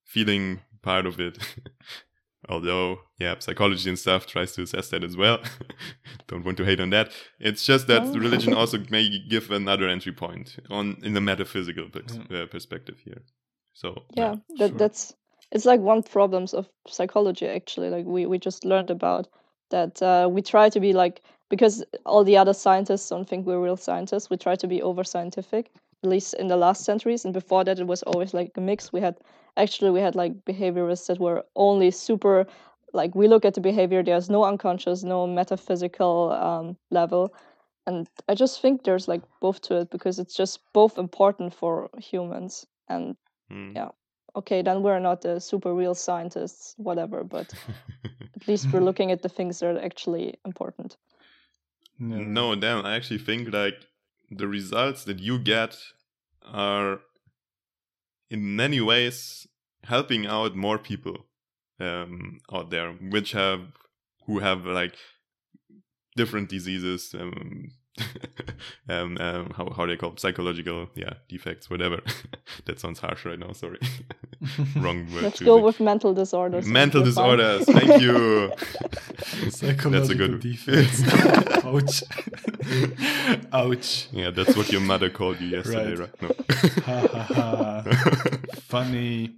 [0.04, 1.38] feeling part of it.
[2.48, 5.38] Although, yeah, psychology and stuff tries to assess that as well.
[6.28, 7.10] Don't want to hate on that.
[7.40, 8.12] It's just that No.
[8.20, 13.22] religion also may give another entry point on in the metaphysical pers- uh, perspective here.
[13.72, 14.78] So yeah that sure.
[14.78, 15.14] that's
[15.52, 19.28] it's like one problems of psychology actually like we we just learned about
[19.70, 23.62] that uh, we try to be like because all the other scientists don't think we're
[23.62, 25.70] real scientists we try to be over scientific
[26.04, 28.92] at least in the last centuries and before that it was always like a mix
[28.92, 29.16] we had
[29.56, 32.46] actually we had like behaviorists that were only super
[32.92, 37.34] like we look at the behavior there's no unconscious no metaphysical um, level
[37.86, 41.88] and i just think there's like both to it because it's just both important for
[41.98, 43.16] humans and
[43.48, 43.72] hmm.
[43.74, 43.88] Yeah.
[44.36, 47.52] okay, then we're not the super real scientists, whatever, but
[48.36, 50.96] at least we're looking at the things that are actually important.
[51.98, 52.16] Yeah.
[52.16, 52.84] No, damn.
[52.84, 53.74] I actually think like
[54.30, 55.76] the results that you get
[56.44, 57.00] are
[58.30, 59.46] in many ways
[59.84, 61.26] helping out more people
[61.80, 63.60] um, out there, which have
[64.26, 64.96] who have like
[66.16, 67.14] different diseases.
[67.18, 67.70] Um,
[68.88, 70.20] um, um, how how they call it?
[70.20, 72.00] psychological, yeah, defects, whatever.
[72.66, 73.52] that sounds harsh right now.
[73.52, 73.78] Sorry,
[74.76, 75.22] wrong word.
[75.22, 75.64] Let's go use.
[75.64, 76.66] with mental disorders.
[76.66, 77.64] mental we're disorders.
[77.66, 78.52] Thank you.
[79.50, 81.02] Psychological good- defects.
[81.64, 82.02] Ouch.
[83.52, 84.08] Ouch.
[84.12, 86.10] Yeah, that's what your mother called you yesterday, Right.
[86.20, 86.22] right?
[86.22, 86.28] No.
[86.84, 87.82] Ha ha ha.
[88.62, 89.34] Funny.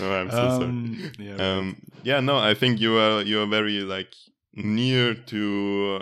[0.00, 0.64] oh, I'm so sorry.
[0.64, 1.34] Um, yeah.
[1.56, 4.14] um yeah no i think you are you are very like
[4.54, 6.00] near to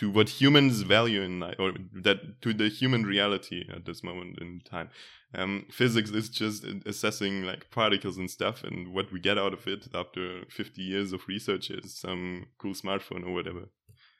[0.00, 4.38] to what humans value in life or that to the human reality at this moment
[4.40, 4.88] in time
[5.34, 9.66] um physics is just assessing like particles and stuff and what we get out of
[9.68, 13.68] it after 50 years of research is some cool smartphone or whatever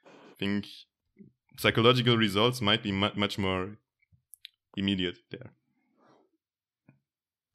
[0.07, 0.67] i think
[1.59, 3.79] psychological results might be mu- much more
[4.77, 5.51] immediate there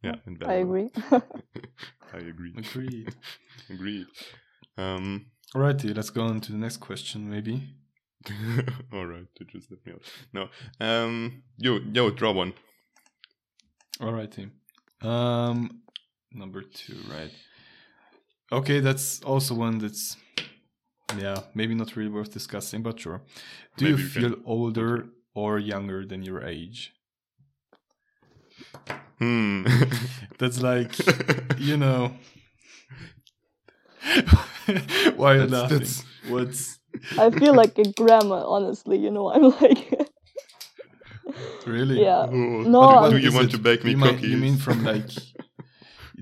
[0.02, 0.90] yeah and I agree.
[1.12, 3.16] i agree Agreed.
[3.70, 4.08] Agreed.
[4.78, 7.76] Um, Alrighty, let's go on to the next question, maybe.
[8.94, 10.02] all right, to just let me out.
[10.34, 10.50] No.
[10.80, 12.54] Um, yo, yo, draw one.
[14.00, 14.50] Alrighty.
[15.02, 15.82] Um,
[16.32, 17.32] number two, right?
[18.52, 20.18] Okay, that's also one that's,
[21.18, 23.22] yeah, maybe not really worth discussing, but sure.
[23.78, 26.92] Do Maybe you you feel older or younger than your age?
[29.20, 29.66] Hmm.
[30.40, 30.94] That's like,
[31.58, 32.14] you know.
[35.16, 35.80] Why are you That's- laughing?
[35.80, 36.80] that's- What's
[37.18, 38.98] I feel like a grandma, honestly.
[38.98, 40.10] You know, I'm like,
[41.66, 42.02] really?
[42.02, 42.28] yeah.
[42.30, 44.22] Oh, No, do, I'm- do you want it- to bake me you cookies?
[44.22, 45.10] Mean, you mean from like?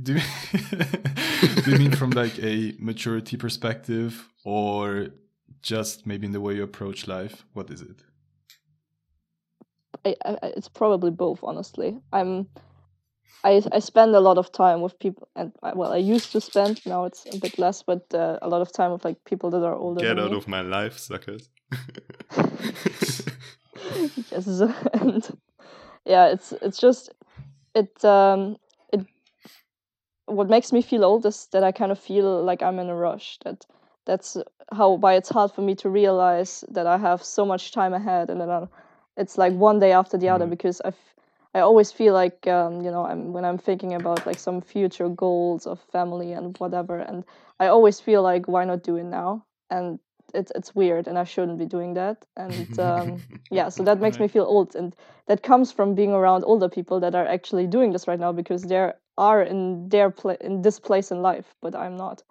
[0.01, 0.17] Do,
[1.63, 5.09] do you mean from like a maturity perspective, or
[5.61, 7.45] just maybe in the way you approach life?
[7.53, 8.01] What is it?
[10.05, 11.99] I, I, I- it's probably both, honestly.
[12.11, 12.47] I'm,
[13.43, 16.39] I, I spend a lot of time with people, and I, well, I used to
[16.39, 16.81] spend.
[16.85, 19.63] Now it's a bit less, but uh, a lot of time with like people that
[19.63, 20.01] are older.
[20.01, 20.37] Get out me.
[20.37, 21.49] of my life, suckers.
[24.31, 24.61] yes,
[24.93, 25.37] and
[26.05, 27.09] yeah, it's it's just
[27.75, 28.57] it um
[28.91, 29.05] it
[30.25, 32.95] what makes me feel old is that I kind of feel like I'm in a
[32.95, 33.37] rush.
[33.43, 33.65] That
[34.05, 34.37] that's
[34.71, 38.29] how why it's hard for me to realize that I have so much time ahead,
[38.29, 38.67] and then i
[39.15, 40.49] it's like one day after the other Mm.
[40.49, 41.12] because I f-
[41.53, 45.09] I always feel like um, you know I'm when I'm thinking about like some future
[45.09, 47.23] goals of family and whatever, and
[47.59, 49.45] I always feel like why not do it now?
[49.69, 49.99] And
[50.33, 52.25] it's it's weird, and I shouldn't be doing that.
[52.37, 54.95] And um, yeah so that makes me feel old and
[55.27, 58.63] that comes from being around older people that are actually doing this right now because
[58.63, 62.23] they are in their pla- in this place in life but i'm not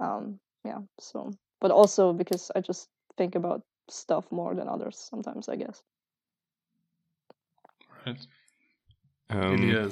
[0.00, 5.48] um yeah so but also because i just think about stuff more than others sometimes
[5.48, 5.82] i guess
[8.06, 8.26] Right.
[9.30, 9.90] Um.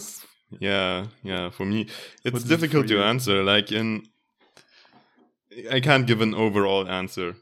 [0.61, 1.51] Yeah, yeah.
[1.51, 1.89] For me,
[2.25, 3.43] it's it difficult for to answer.
[3.43, 4.07] Like in,
[5.71, 7.35] I can't give an overall answer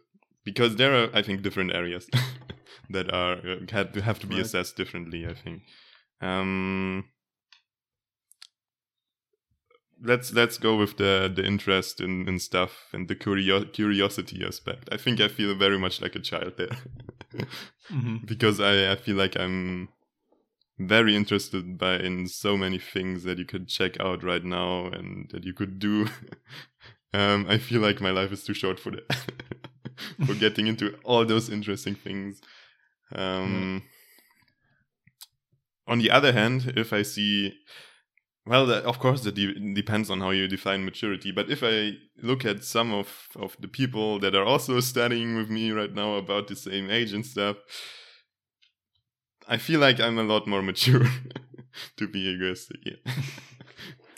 [0.44, 2.08] because there are, I think, different areas
[2.90, 4.44] that are uh, had to have to be Right.
[4.44, 5.26] assessed differently.
[5.26, 5.62] I think.
[6.20, 7.04] Um,
[10.02, 14.88] let's let's go with the the interest in, in stuff and the curio- curiosity aspect.
[14.92, 16.76] I think I feel very much like a child there.
[17.90, 18.20] Mhm.
[18.26, 19.88] because I, I feel like I'm
[20.78, 25.30] very interested by in so many things that you could check out right now and
[25.30, 26.08] that you could do.
[27.14, 29.16] um, I feel like my life is too short for that.
[30.26, 32.40] for getting into all those interesting things.
[33.14, 33.82] Um,
[35.86, 37.52] On the other hand, if I see,
[38.46, 41.30] well, that, of course, that de- depends on how you define maturity.
[41.30, 45.50] But if I look at some of, of the people that are also studying with
[45.50, 47.56] me right now about the same age and stuff,
[49.48, 51.06] I feel like I'm a lot more mature
[51.96, 52.80] to be egoistic.
[52.84, 53.12] Yeah.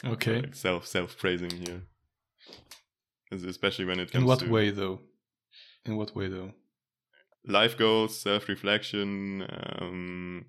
[0.04, 0.42] Okay.
[0.42, 1.82] like self self praising here,
[3.32, 5.00] especially when it comes In what to way, though?
[5.84, 6.52] In what way, though?
[7.46, 9.46] life goals, self reflection.
[9.80, 10.44] Um,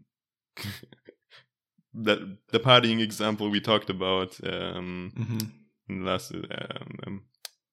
[1.94, 2.20] that
[2.52, 5.48] the partying example we talked about um, hmm
[5.90, 7.24] in the last um, um,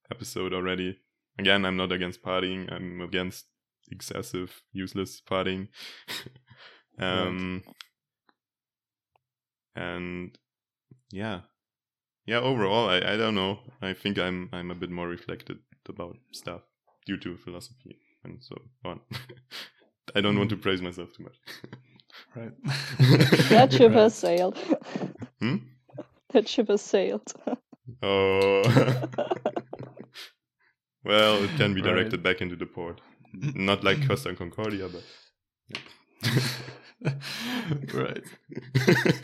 [0.09, 0.97] episode already.
[1.37, 2.71] Again, I'm not against partying.
[2.71, 3.45] I'm against
[3.91, 5.67] excessive, useless partying.
[6.99, 7.63] Um,
[9.75, 10.37] and
[11.11, 11.41] yeah,
[12.25, 12.39] yeah.
[12.39, 13.59] Overall, I, I don't know.
[13.81, 16.61] I think I'm I'm a bit more reflected about stuff
[17.05, 18.99] due to philosophy and so on.
[20.15, 21.37] I don't want to praise myself too much.
[22.35, 22.51] Right.
[23.49, 23.93] That ship Right.
[23.93, 24.57] has sailed.
[25.39, 25.57] Hmm?
[26.31, 27.33] That ship has sailed.
[28.01, 28.61] Oh.
[31.03, 31.81] well, it can be Right.
[31.81, 33.01] directed back into the port.
[33.33, 35.03] Not like Costa Concordia, but.
[37.93, 38.23] Right.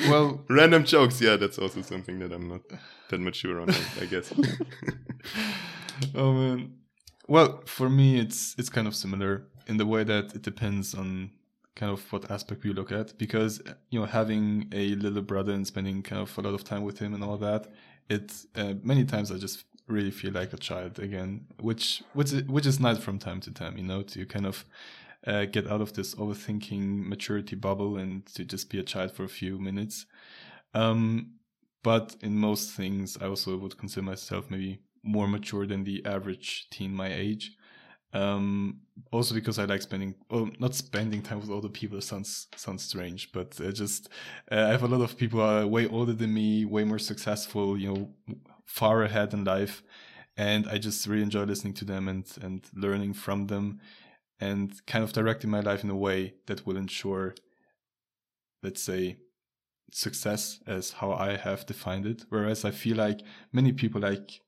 [0.09, 1.21] Well- random jokes.
[1.21, 2.61] Yeah, that's also something that I'm not
[3.09, 4.33] that mature on, I, guess.
[6.15, 6.73] oh man.
[7.27, 11.31] Well, for me, it's it's kind of similar in the way that it depends on
[11.75, 13.17] kind of what aspect we look at.
[13.17, 16.83] Because you know, having a little brother and spending kind of a lot of time
[16.83, 17.67] with him and all that,
[18.09, 22.43] it uh, many times I just really feel like a child again, which which is,
[22.43, 23.77] which is nice from time to time.
[23.77, 24.65] You know, to kind of
[25.25, 29.23] uh, get out of this overthinking maturity bubble and to just be a child for
[29.23, 30.05] a few minutes.
[30.73, 31.33] Um,
[31.83, 36.67] but in most things, I also would consider myself maybe more mature than the average
[36.69, 37.57] teen my age.
[38.13, 38.81] Um,
[39.11, 43.31] also because I like spending, well, not spending time with other people sounds sounds strange,
[43.31, 44.09] but uh, just
[44.51, 47.77] uh, I have a lot of people are way older than me, way more successful,
[47.77, 49.81] you know, far ahead in life,
[50.35, 53.79] and I just really enjoy listening to them and and learning from them,
[54.41, 57.35] and kind of directing my life in a way that will ensure,
[58.63, 59.17] let's say,
[59.91, 62.25] success as how I have defined it.
[62.29, 63.21] Whereas I feel like
[63.53, 64.41] many people like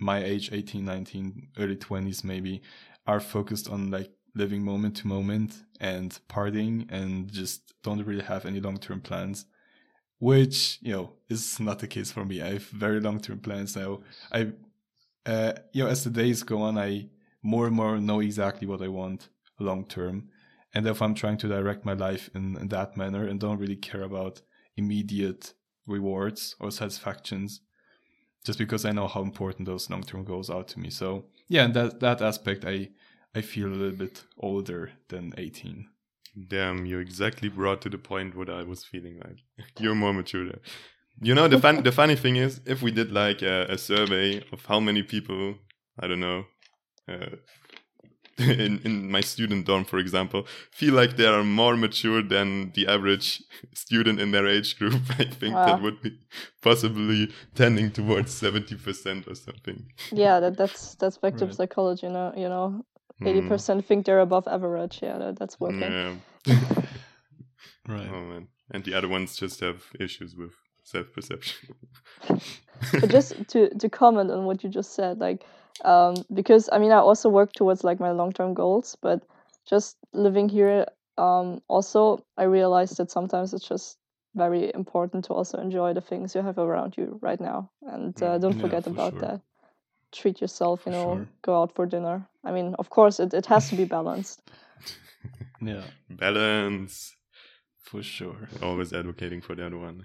[0.00, 2.60] my age, 18, 19, early 20s maybe,
[3.06, 8.44] are focused on like living moment to moment and partying and just don't really have
[8.44, 9.46] any long term plans.
[10.18, 12.42] Which, you know, is not the case for me.
[12.42, 14.00] I have very long term plans now.
[14.32, 14.52] I
[15.24, 17.10] uh, you know, as the days go on, I
[17.42, 19.28] more and more know exactly what I want
[19.58, 20.28] long term.
[20.74, 23.76] And therefore I'm trying to direct my life in, in that manner and don't really
[23.76, 24.42] care about
[24.76, 25.54] immediate
[25.86, 27.60] rewards or satisfactions
[28.46, 30.90] just because I know how important those long term goals are to me.
[30.90, 32.90] So yeah, in that that aspect I
[33.34, 35.88] I feel a little bit older than eighteen.
[36.48, 39.38] Damn, you exactly brought to the point what I was feeling like.
[39.80, 40.60] You're more mature there.
[41.20, 44.42] You know, the fun the funny thing is, if we did like a, a survey
[44.52, 45.56] of how many people,
[45.98, 46.44] I don't know,
[47.08, 47.36] uh,
[48.68, 52.86] in in my student dorm, for example, feel like they are more mature than the
[52.86, 53.42] average
[53.74, 55.66] student in their age group, I think Wow.
[55.66, 56.10] that would be
[56.62, 59.86] possibly tending towards seventy percent or something.
[60.12, 61.54] yeah, that that's that's back to Right.
[61.54, 62.06] psychology.
[62.06, 62.84] You know, you know,
[63.18, 63.26] Hmm.
[63.28, 65.00] eighty percent think they're above average.
[65.02, 65.80] Yeah, that, that's working.
[65.80, 66.16] Yeah.
[67.88, 68.08] Right.
[68.12, 68.48] Oh man.
[68.72, 71.68] And the other ones just have issues with self perception.
[73.00, 75.44] but just to to comment on what you just said like
[75.84, 79.22] um because i mean i also work towards like my long-term goals but
[79.68, 80.86] just living here
[81.18, 83.98] um also i realized that sometimes it's just
[84.34, 88.36] very important to also enjoy the things you have around you right now and uh,
[88.36, 89.20] Mm, don't yeah, forget for about sure.
[89.20, 89.40] that
[90.12, 91.28] treat yourself For you know sure.
[91.42, 94.42] go out for dinner i mean of course it, it has to be balanced
[95.60, 97.16] Yeah, Balance.
[97.80, 98.48] for sure.
[98.62, 100.04] Always advocating for the other one.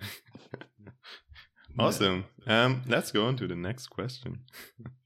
[1.79, 2.25] awesome.
[2.47, 4.41] Um, let's go on to the next question.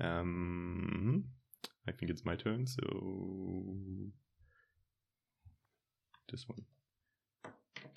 [0.00, 1.24] um,
[1.88, 2.66] I think it's my turn.
[2.66, 2.82] So
[6.30, 6.64] this one.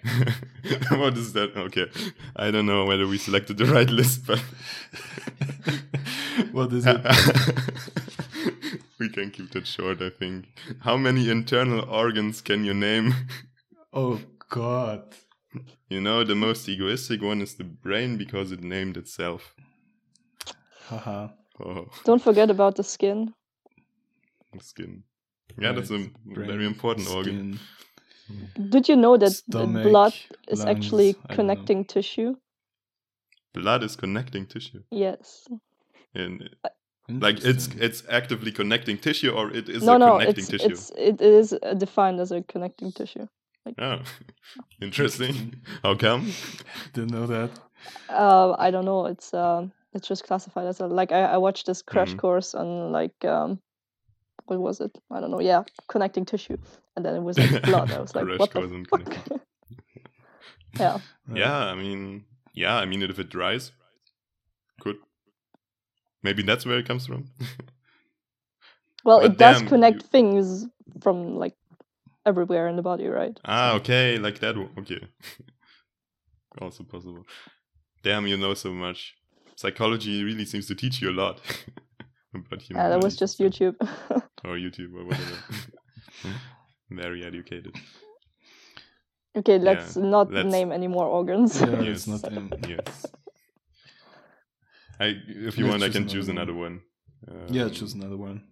[0.99, 1.55] what is that?
[1.55, 1.87] Okay,
[2.35, 4.39] I don't know whether we selected the right list, but
[6.51, 6.97] what is it?
[8.99, 10.01] we can keep that short.
[10.01, 10.47] I think.
[10.81, 13.13] How many internal organs can you name?
[13.93, 15.03] oh God.
[15.87, 19.53] You know, the most egoistic one is the brain because it named itself.
[20.87, 21.29] Haha.
[21.65, 23.33] Oh, don't forget about the skin
[24.61, 25.03] skin.
[25.59, 26.11] Yeah, that's a Right.
[26.25, 27.59] very Brain, important organ.
[28.69, 30.13] did you know that the Stomach, blood
[30.47, 31.55] is lungs, actually I don't know.
[31.57, 32.35] connecting tissue
[33.53, 34.83] Blood is connecting tissue.
[34.91, 35.47] yes
[36.15, 36.49] And
[37.21, 40.77] Like it's it's actively connecting tissue, or it is no, a no, connecting it's tissue.
[40.77, 43.27] it's it is uh, defined as a connecting tissue.
[43.79, 43.99] Oh,
[44.81, 45.61] interesting.
[45.83, 46.33] How come?
[46.93, 47.51] Didn't know that.
[48.09, 49.07] Uh, I don't know.
[49.07, 52.17] It's um, it's just classified as a like I, I watched this crash Mhm.
[52.17, 53.59] course on like um,
[54.45, 54.97] what was it?
[55.11, 55.39] I don't know.
[55.41, 56.57] Yeah, connecting tissue,
[56.95, 57.91] and then it was like blood.
[57.91, 59.17] I was like, Crash what the course on fuck?
[60.79, 61.37] yeah, Right.
[61.39, 63.71] Yeah, I mean, yeah, I mean, if it dries,
[64.81, 64.97] could
[66.23, 67.25] maybe that's where it comes from.
[69.05, 70.65] well, But it does damn, connect you- things
[71.01, 71.55] from like
[72.25, 73.39] everywhere in the body, right?
[73.45, 74.57] ah, okay, like that.
[74.57, 74.69] one.
[74.79, 75.01] Okay,
[76.61, 77.25] also possible.
[78.03, 79.15] Damn, you know so much.
[79.55, 81.39] Psychology really seems to teach you a lot
[82.35, 82.83] about human.
[82.83, 83.39] Yeah, that was just.
[83.39, 83.75] YouTube.
[84.43, 85.37] or YouTube or whatever.
[86.89, 87.75] Very educated.
[89.35, 91.59] okay, let's not let's- name any more organs.
[91.59, 92.07] Yeah, Yes.
[92.07, 92.51] it's not him.
[92.67, 93.05] Yes.
[94.99, 96.37] I, if you Yeah, want, I choose can another choose one.
[96.37, 96.81] another one.
[97.49, 98.43] Yeah, Um, choose another one.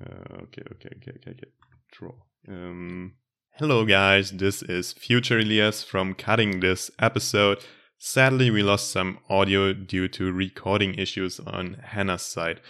[0.00, 1.50] Uh, okay, okay, okay, okay, okay.
[1.92, 2.12] Draw.
[2.48, 3.14] Um,
[3.56, 4.30] hello, guys.
[4.30, 7.58] This is Future Elias from Cutting This episode.
[8.06, 12.60] Sadly, we lost some audio due to recording issues on Hannah's side.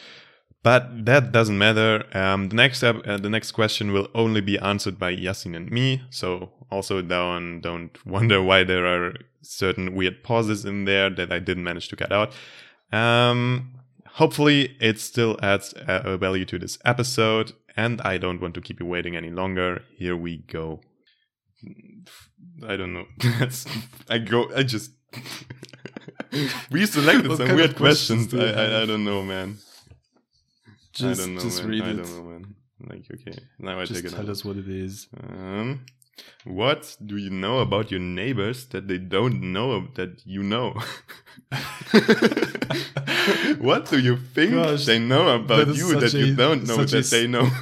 [0.63, 2.05] But that doesn't matter.
[2.17, 6.05] Um, the next uh, the next question will only be answered by Yasin and me.
[6.11, 11.41] So also don't don't wonder why there are certain weird pauses in there that I
[11.41, 12.33] didn't manage to cut out.
[12.93, 13.73] Um,
[14.07, 18.61] hopefully, it still adds a a value to this episode, and I don't want to
[18.61, 19.83] keep you waiting any longer.
[19.99, 20.81] Here we go.
[22.65, 23.07] I don't know.
[24.09, 24.49] I go.
[24.55, 24.93] I just
[26.71, 28.57] we selected What some weird questions questions.
[28.57, 29.59] I, I I don't know, man.
[30.93, 31.71] Just, I don't know, just man.
[31.71, 31.97] read I it.
[31.97, 32.55] don't know, man.
[32.87, 34.15] Like, okay, now I Just take it.
[34.15, 34.29] tell out.
[34.29, 35.09] us what it is.
[35.19, 35.87] Um,
[36.45, 40.75] what do you know about your neighbors that they don't know that you know?
[43.59, 46.85] what do you think Gosh, they know about that you that such you don't know
[46.85, 47.49] that they know?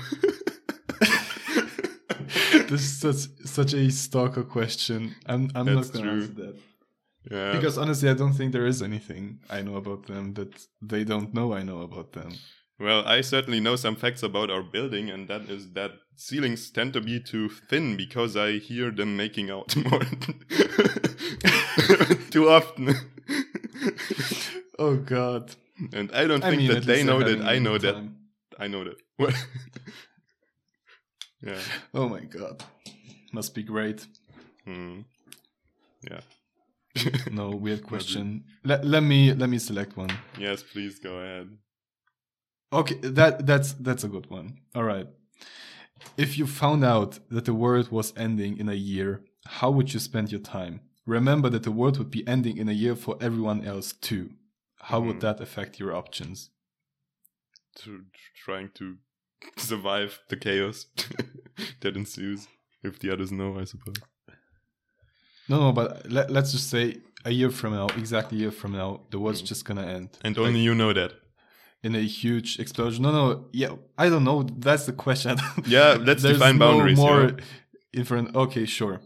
[2.69, 5.15] this is such such a stalker question.
[5.27, 6.21] I'm I'm That's not gonna true.
[6.23, 6.57] answer that
[7.30, 7.52] yeah.
[7.52, 11.35] because honestly, I don't think there is anything I know about them that they don't
[11.35, 12.32] know I know about them.
[12.78, 16.94] Well, I certainly know some facts about our building, and that is that ceilings tend
[16.94, 20.00] to be too thin because I hear them making out more
[22.30, 22.94] too often.
[24.78, 25.54] Oh God!
[25.92, 27.96] and I don't I think mean, that they know that I know that.
[28.58, 28.96] I know that.
[29.16, 29.35] What?
[31.40, 31.61] yeah.
[31.94, 32.64] Oh my God!
[33.32, 34.06] Must be great.
[34.64, 35.00] Hmm.
[36.11, 36.20] Yeah.
[37.31, 38.44] No weird question.
[38.64, 40.11] Let, let me let me select one.
[40.38, 41.48] yes, please go ahead.
[42.72, 44.59] Okay, that that's that's a good one.
[44.74, 45.07] All right.
[46.16, 50.00] If you found out that the world was ending in a year, how would you
[50.00, 50.81] spend your time?
[51.07, 54.31] Remember that the world would be ending in a year for everyone else too.
[54.88, 55.20] How would Mhm.
[55.20, 56.50] that affect your options?
[57.76, 58.05] To,
[58.44, 58.98] trying to
[59.57, 60.87] survive the chaos
[61.81, 62.48] that ensues
[62.83, 63.96] if the others know, I suppose.
[65.48, 68.72] No, no, but let, let's just say a year from now, exactly a year from
[68.72, 69.46] now, the world's Mhm.
[69.48, 70.09] just gonna end.
[70.24, 71.12] And Like, only you know that.
[71.83, 73.02] in a huge explosion.
[73.02, 74.44] No, no, yeah, I don't know.
[74.44, 75.37] That's the question.
[75.66, 76.96] Yeah, let's define no boundaries.
[76.98, 78.00] More yeah.
[78.02, 79.00] infern- Okay, sure.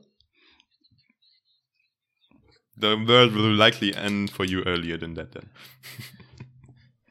[2.79, 5.33] The world will likely end for you earlier than that.
[5.33, 5.49] Then.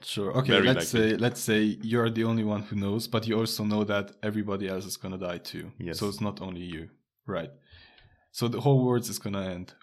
[0.07, 0.31] Sure.
[0.37, 0.51] Okay.
[0.53, 1.09] Very let's likely.
[1.11, 4.67] say let's say you're the only one who knows, but you also know that everybody
[4.69, 5.71] else is gonna die too.
[5.79, 5.97] Yes.
[5.97, 6.89] So it's not only you,
[7.25, 7.49] right?
[8.35, 9.75] So the whole world is gonna end.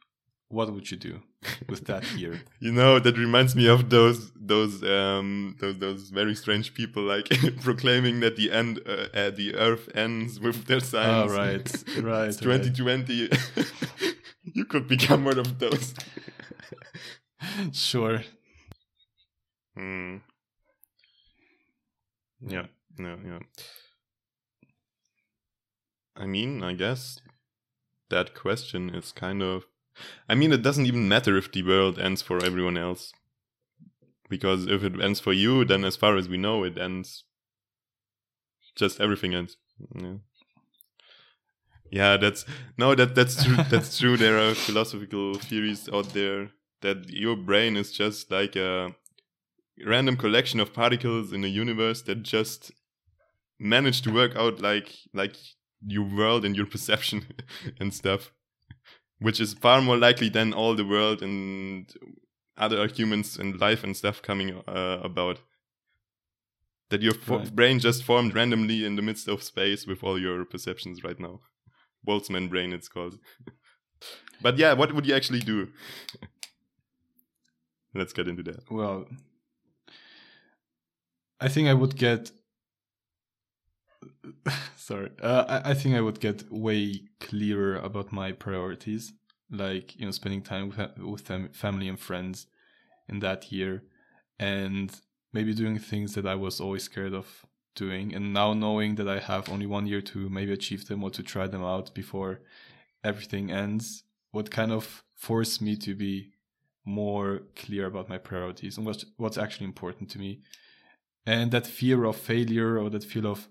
[0.48, 1.22] What would you do
[1.70, 2.42] with that year?
[2.60, 7.28] You know that reminds me of those those um those those very strange people like
[7.62, 11.32] proclaiming that the end uh, uh, the Earth ends with their oh, signs.
[11.32, 12.28] right, right.
[12.28, 12.62] It's right.
[12.62, 13.30] 2020.
[14.42, 15.94] you could become one of those.
[17.72, 18.20] Sure.
[19.74, 20.18] Hmm.
[22.46, 22.66] Yeah,
[22.98, 23.38] yeah, yeah.
[26.14, 27.18] I mean, I guess
[28.12, 29.64] that question is kind of.
[30.28, 33.12] I mean, it doesn't even matter if the world ends for everyone else.
[34.28, 37.24] Because if it ends for you, then as far as we know, it ends.
[38.76, 39.56] Just everything ends.
[39.94, 40.14] Yeah.
[41.90, 42.46] Yeah, that's
[42.78, 43.56] no, that that's true.
[43.70, 44.16] that's true.
[44.16, 46.48] There are philosophical theories out there
[46.80, 48.94] that your brain is just like a
[49.86, 52.72] random collection of particles in the universe that just
[53.58, 55.36] manage to work out like like
[55.86, 57.26] your world and your perception
[57.80, 58.32] and stuff
[59.18, 61.92] which is far more likely than all the world and
[62.56, 65.38] other humans and life and stuff coming uh, about
[66.90, 67.54] that your Right.
[67.54, 71.40] brain just formed randomly in the midst of space with all your perceptions right now
[72.06, 73.18] boltzmann brain it's called
[74.42, 75.68] but yeah what would you actually do
[77.94, 79.06] let's get into that Well,
[81.40, 82.30] I think I would get.
[84.76, 89.12] Sorry, uh, I, I think I would get way clearer about my priorities,
[89.50, 92.46] like you know, spending time with with them, family and friends
[93.08, 93.82] in that year,
[94.38, 95.00] and
[95.32, 99.18] maybe doing things that I was always scared of doing, and now knowing that I
[99.18, 102.40] have only one year to maybe achieve them or to try them out before
[103.04, 106.32] everything ends, would kind of force me to be
[106.84, 110.40] more clear about my priorities and what's what's actually important to me.
[111.24, 113.48] And that fear of failure or that fear of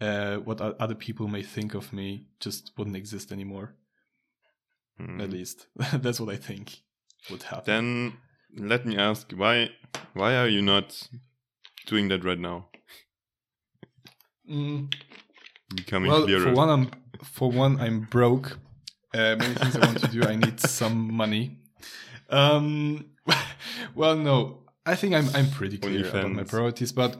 [0.00, 3.74] uh, what other people may think of me just wouldn't exist anymore.
[5.00, 5.20] Mm.
[5.20, 5.32] At hmm.
[5.32, 6.82] least that's what I think
[7.30, 7.64] would happen.
[7.66, 8.16] Then
[8.56, 9.70] let me ask why
[10.14, 11.08] why are you not
[11.86, 12.68] doing that right now?
[14.50, 14.92] Mm.
[15.74, 16.42] Becoming well, clearer.
[16.42, 16.90] For one, I'm
[17.22, 18.58] for one I'm broke.
[19.12, 20.22] Uh, many things I want to do.
[20.22, 21.58] I need some money.
[22.28, 23.10] Um,
[23.94, 27.16] well, no, I think I'm I'm pretty clear about my priorities, but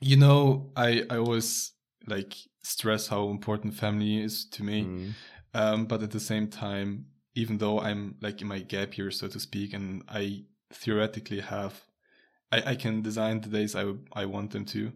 [0.00, 1.72] you know, I I always
[2.06, 4.84] like stress how important family is to me.
[4.84, 5.12] Mm.
[5.54, 9.28] Um, but at the same time, even though I'm like in my gap year, so
[9.28, 11.82] to speak, and I theoretically have,
[12.52, 14.92] I, I can design the days I I want them to.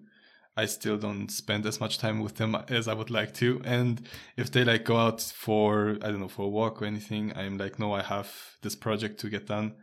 [0.56, 3.62] I still don't spend as much time with them as I would like to.
[3.64, 4.06] And
[4.36, 7.56] if they like go out for, I don't know, for a walk or anything, I'm
[7.56, 8.30] like, no, I have
[8.61, 9.74] this project to get done.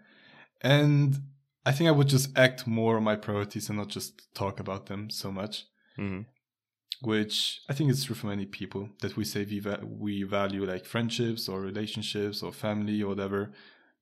[0.61, 1.17] And
[1.65, 4.85] I think I would just act more on my priorities and not just talk about
[4.85, 5.65] them so much.
[5.97, 6.21] Mm-hmm.
[7.01, 10.65] Which I think is true for many people that we say we, va- we value
[10.65, 13.51] like friendships or relationships or family or whatever,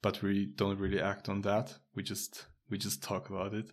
[0.01, 1.75] but we don't really act on that.
[1.93, 3.69] We just we just talk about it.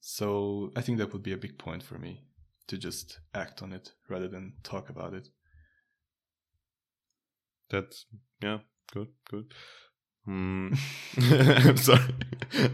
[0.00, 2.24] So I think that would be a big point for me
[2.68, 5.28] to just act on it rather than talk about it.
[7.70, 8.06] That's
[8.42, 8.58] yeah,
[8.92, 9.52] good, good.
[10.28, 10.78] Mm.
[11.66, 12.14] I'm sorry,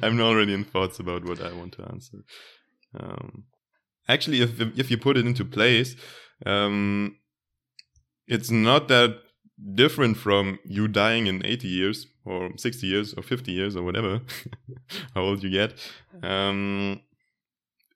[0.02, 2.18] I'm already in thoughts about what I want to answer.
[2.98, 3.44] Um,
[4.08, 5.96] actually, if if you put it into place,
[6.46, 7.16] um,
[8.26, 9.18] it's not that
[9.74, 14.20] different from you dying in 80 years or 60 years or 50 years or whatever
[15.14, 15.74] how old you get
[16.22, 17.00] um,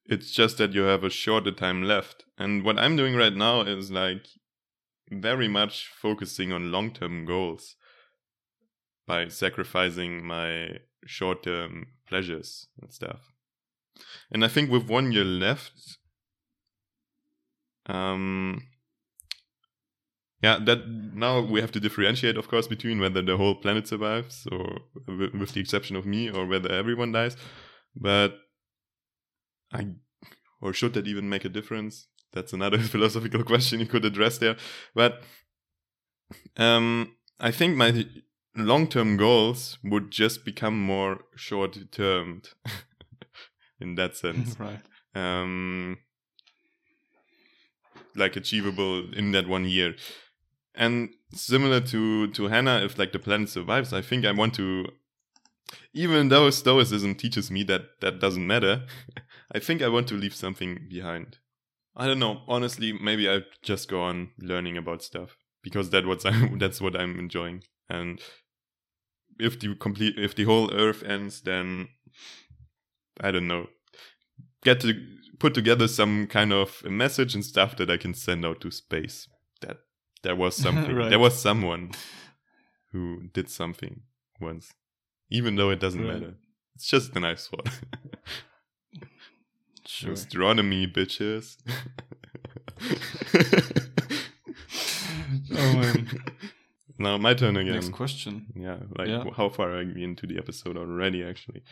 [0.08, 2.24] it's just that you have a shorter time left.
[2.38, 4.26] And what I'm doing right now is like
[5.10, 7.76] very much focusing on long term goals
[9.06, 13.32] by sacrificing my short term pleasures and stuff.
[14.30, 15.98] And I think with one year left,
[17.86, 18.62] um,
[20.42, 24.46] yeah, that now we have to differentiate, of course, between whether the whole planet survives,
[24.52, 27.36] or with the exception of me, or whether everyone dies.
[27.94, 28.34] But
[29.72, 29.86] I
[30.60, 32.08] or should that even make a difference?
[32.32, 34.56] That's another philosophical question you could address there.
[34.94, 35.22] But
[36.56, 38.06] um, I think my
[38.56, 42.50] long-term goals would just become more short-termed
[43.80, 44.56] in that sense.
[44.60, 44.80] right.
[45.14, 45.98] Um,
[48.14, 49.94] like achievable in that one year.
[50.74, 54.86] And similar to to Hannah, if like the planet survives, I think I want to
[55.92, 58.84] even though Stoicism teaches me that that doesn't matter,
[59.52, 61.38] I think I want to leave something behind.
[61.96, 62.42] I don't know.
[62.46, 66.94] Honestly, maybe I just go on learning about stuff because that what's I'm, that's what
[66.94, 67.62] I'm enjoying.
[67.88, 68.20] And
[69.38, 71.88] if the complete if the whole Earth ends, then
[73.20, 73.66] I don't know.
[74.62, 74.94] Get to
[75.38, 78.70] put together some kind of a message and stuff that I can send out to
[78.70, 79.28] space.
[79.60, 79.78] That
[80.22, 80.94] there was something.
[80.94, 81.10] right.
[81.10, 81.92] There was someone
[82.92, 84.02] who did something
[84.40, 84.72] once
[85.30, 86.14] even though it doesn't right.
[86.14, 86.34] matter.
[86.74, 87.64] It's just a nice one.
[89.86, 90.12] sure.
[90.12, 91.56] Astronomy, bitches.
[95.52, 96.08] oh man.
[96.98, 97.74] Now my turn again.
[97.74, 98.46] Next question.
[98.54, 99.24] Yeah, like yeah.
[99.36, 101.24] how far are we into the episode already?
[101.24, 101.62] Actually,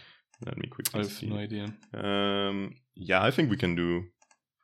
[0.44, 1.00] let me quickly.
[1.00, 1.26] I have see.
[1.26, 1.72] no idea.
[1.92, 4.04] Um, yeah, I think we can do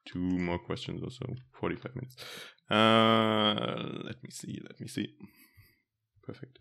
[0.07, 1.27] two more questions or so.
[1.53, 2.17] Forty-five minutes.
[2.71, 4.61] Uh, let me see.
[4.63, 5.15] Let me see.
[6.23, 6.59] Perfect.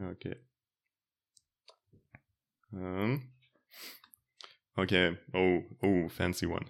[0.00, 0.34] Okay.
[2.72, 3.30] Um,
[4.78, 5.16] okay.
[5.34, 6.66] Oh, oh, fancy one.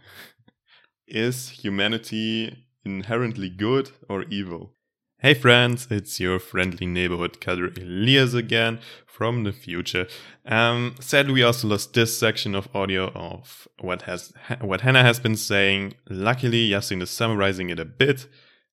[1.06, 4.74] Is humanity inherently good or evil?
[5.20, 10.06] Hey friends, it's your friendly neighborhood cutter Elias again from the future.
[10.46, 15.18] Um, sadly, we also lost this section of audio of what has what Hannah has
[15.18, 15.94] been saying.
[16.08, 18.28] Luckily, Yasin is summarizing it a bit.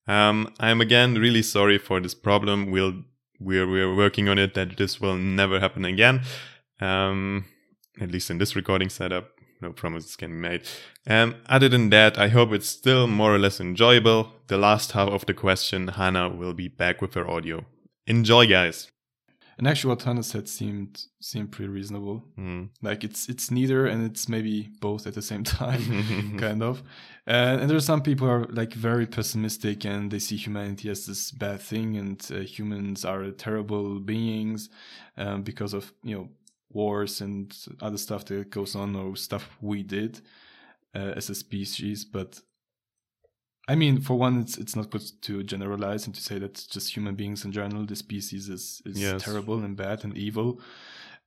[0.06, 2.70] Um, I'm again really sorry for this problem.
[2.70, 3.02] We'll
[3.40, 6.22] we're we're working on it that this will never happen again.
[6.80, 7.46] Um,
[8.00, 9.30] at least in this recording setup,
[9.60, 10.62] no promises can be made.
[11.06, 14.32] Um, other than that, I hope it's still more or less enjoyable.
[14.48, 17.64] The last half of the question, Hannah will be back with her audio.
[18.06, 18.90] Enjoy, guys.
[19.58, 22.22] And actually, what Hannah said seemed seemed pretty reasonable.
[22.38, 22.68] Mm.
[22.82, 26.82] Like it's it's neither, and it's maybe both at the same time, kind of.
[27.26, 30.90] Uh, and there are some people who are like very pessimistic, and they see humanity
[30.90, 34.68] as this bad thing, and uh, humans are terrible beings
[35.16, 36.28] um, because of you know
[36.70, 40.20] wars and other stuff that goes on or stuff we did
[40.94, 42.04] uh, as a species.
[42.04, 42.40] But
[43.68, 46.94] I mean, for one, it's it's not good to generalize and to say that just
[46.94, 49.22] human beings in general, the species is is Yes.
[49.22, 50.60] terrible and bad and evil.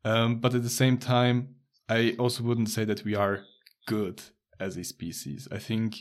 [0.06, 1.56] Um, but at the same time,
[1.90, 3.44] I also wouldn't say that we are
[3.88, 4.22] good
[4.60, 5.48] as a species.
[5.52, 5.98] I think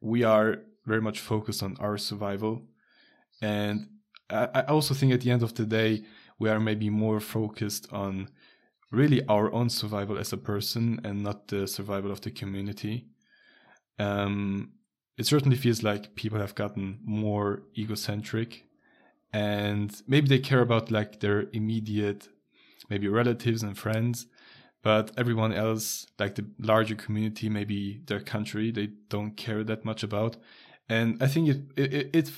[0.00, 2.62] we are very much focused on our survival,
[3.40, 3.88] and
[4.30, 6.04] I, I also think at the end of the day,
[6.38, 8.28] we are maybe more focused on
[8.90, 13.06] really our own survival as a person and not the survival of the community.
[13.98, 14.72] Um,
[15.16, 18.64] it certainly feels like people have gotten more egocentric
[19.32, 22.28] and maybe they care about like their immediate
[22.90, 24.26] maybe relatives and friends
[24.82, 30.02] but everyone else like the larger community maybe their country they don't care that much
[30.02, 30.36] about
[30.88, 32.30] and i think it it it,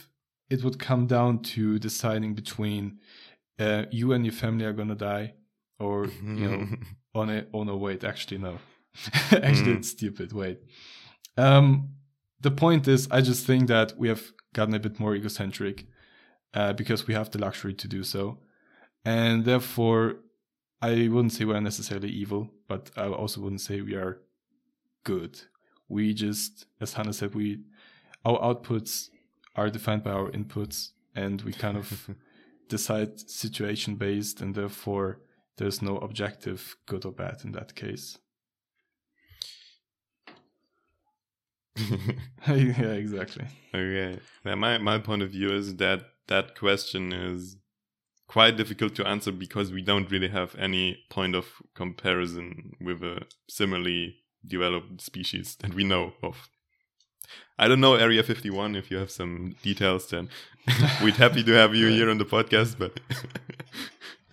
[0.51, 2.99] it would come down to deciding between
[3.59, 5.35] uh, you and your family are gonna die
[5.79, 6.67] or you know
[7.15, 8.05] on a oh no wait.
[8.05, 8.59] Actually no.
[9.33, 9.79] Actually Mm.
[9.79, 10.33] it's stupid.
[10.33, 10.59] Wait.
[11.37, 11.91] Um
[12.41, 15.87] the point is i just think that we have gotten a bit more egocentric
[16.53, 18.39] uh, because we have the luxury to do so.
[19.05, 20.17] And therefore
[20.83, 24.19] i wouldn't say we're necessarily evil but i also wouldn't say we are
[25.05, 25.41] good.
[25.89, 27.61] We just as hannah said we
[28.25, 29.09] our outputs
[29.57, 32.11] are defined by our inputs and we kind of
[32.69, 35.21] decide situation based and therefore
[35.57, 38.19] there's no objective good or bad in that case
[42.49, 44.21] yeah exactly Okay.
[44.45, 47.57] Yeah, my my point of view is that that question is
[48.29, 53.27] quite difficult to answer because we don't really have any point of comparison with a
[53.49, 56.49] similarly developed species that we know of.
[57.59, 60.29] I don't know Area 51 if you have some details then
[61.03, 62.99] we'd happy to have you here on the podcast but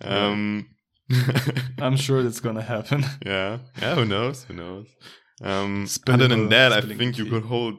[0.00, 0.68] um
[1.78, 3.04] i'm sure that's gonna happen.
[3.24, 4.88] Yeah yeah who knows who knows.
[5.42, 7.78] Um other than that i think you could hold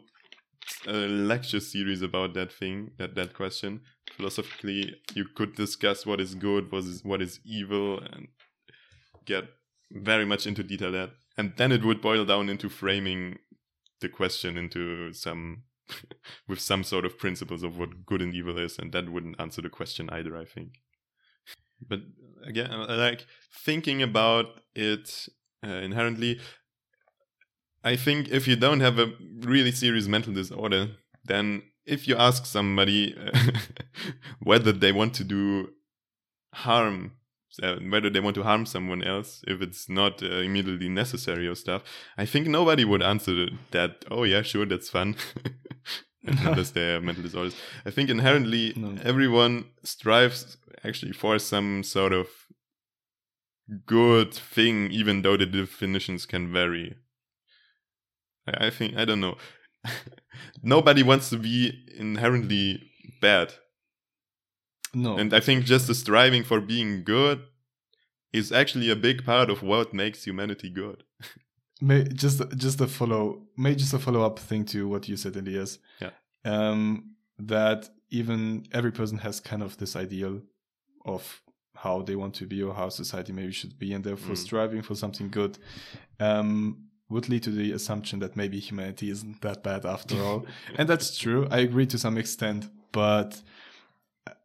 [0.88, 3.82] a lecture series about that thing that that question.
[4.18, 8.28] Philosophically you could discuss what is good what is what is evil and
[9.26, 9.46] get
[9.92, 13.40] very much into detail that and then it would boil down into framing
[14.04, 15.64] the question into some
[16.48, 19.62] with some sort of principles of what good and evil is and that wouldn't answer
[19.62, 20.80] the question either i think.
[21.86, 22.02] But
[22.46, 23.26] again uh, like
[23.66, 24.46] thinking about
[24.76, 25.28] it
[25.66, 26.40] uh, inherently
[27.84, 30.92] i think if you don't have a really serious mental disorder
[31.26, 33.52] then if you ask somebody uh,
[34.40, 35.70] whether they want to do
[36.54, 37.14] harm
[37.62, 41.56] uh, whether they want to harm someone else if it's not uh, immediately necessary or
[41.56, 41.84] stuff
[42.18, 45.16] i think nobody would answer that oh yeah sure that's fun.
[46.26, 48.96] Unless they have mental disorders i think inherently No.
[49.04, 52.28] everyone strives actually for some sort of
[53.86, 56.96] good thing even though the definitions can vary.
[58.48, 59.38] I, I think i don't know.
[60.64, 62.82] Nobody wants to be inherently
[63.22, 63.54] bad
[64.94, 67.42] no and I think just the striving for being good
[68.32, 71.04] is actually a big part of what makes humanity good.
[71.82, 75.36] May, just just a follow may just a follow up thing to what you said,
[75.36, 75.80] Elias.
[76.00, 76.12] Yeah.
[76.46, 80.42] Um, that even every person has kind of this ideal
[81.06, 81.42] of
[81.76, 84.38] how they want to be or how society maybe should be, and therefore Mm.
[84.38, 85.58] striving for something good
[86.20, 86.78] um,
[87.10, 90.46] would lead to the assumption that maybe humanity isn't that bad after all,
[90.78, 91.48] and that's true.
[91.52, 93.42] I agree to some extent, but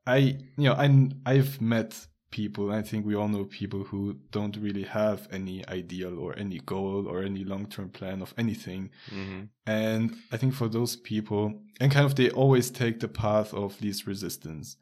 [0.09, 0.17] I
[0.57, 4.83] you know I I've met people i think we all know people who don't really
[4.83, 8.91] have any ideal or any goal or any long-term plan of anything.
[9.11, 9.45] Mm-hmm.
[9.67, 13.81] and i think for those people and kind of they always take the path of
[13.81, 14.77] least resistance.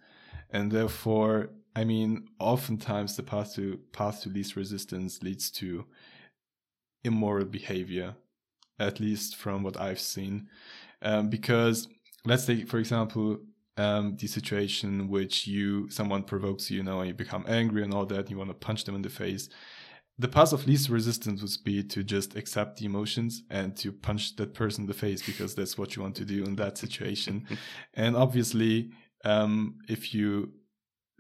[0.51, 5.85] And therefore i mean oftentimes the path to path to least resistance leads to
[7.05, 8.17] immoral behavior
[8.79, 10.49] at least from what i've seen.
[11.03, 11.89] Um, because
[12.25, 13.39] let's take for example
[13.77, 17.93] um, the situation which you someone provokes you, you know, and you become angry and
[17.93, 19.49] all that, you want to punch them in the face.
[20.19, 24.37] The path of least resistance would be to just accept the emotions and to punch
[24.37, 27.47] that person in the face because that's what you want to do in that situation.
[27.95, 28.93] and obviously,
[29.25, 30.53] um, if you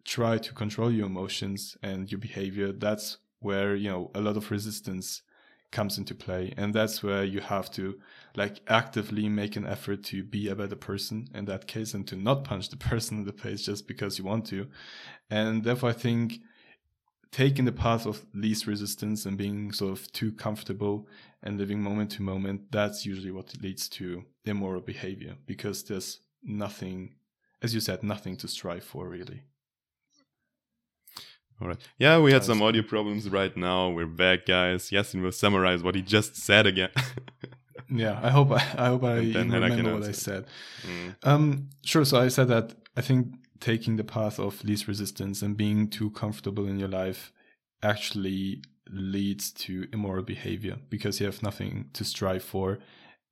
[0.04, 4.50] try to control your emotions and your behavior, that's where you know a lot of
[4.50, 5.22] resistance
[5.70, 6.52] comes into play.
[6.56, 7.98] And that's where you have to
[8.34, 12.16] like actively make an effort to be a better person in that case and to
[12.16, 14.66] not punch the person in the face just because you want to.
[15.30, 16.40] And therefore i think
[17.32, 21.06] taking the path of least resistance and being sort of too comfortable
[21.42, 27.14] and living moment to moment that's usually what leads to immoral behavior because there's nothing
[27.60, 29.42] as you said nothing to strive for really
[31.60, 31.78] all right.
[31.98, 33.88] Yeah, we had some audio problems right now.
[33.88, 34.90] We're back, guys.
[34.90, 36.90] Yasin will summarize what he just said again.
[37.90, 40.46] yeah, I hope I, I hope I remember I what I said.
[40.86, 41.14] Mm.
[41.22, 42.04] Um, sure.
[42.04, 46.10] So I said that I think taking the path of least resistance and being too
[46.10, 47.32] comfortable in your life
[47.82, 52.78] actually leads to immoral behavior because you have nothing to strive for.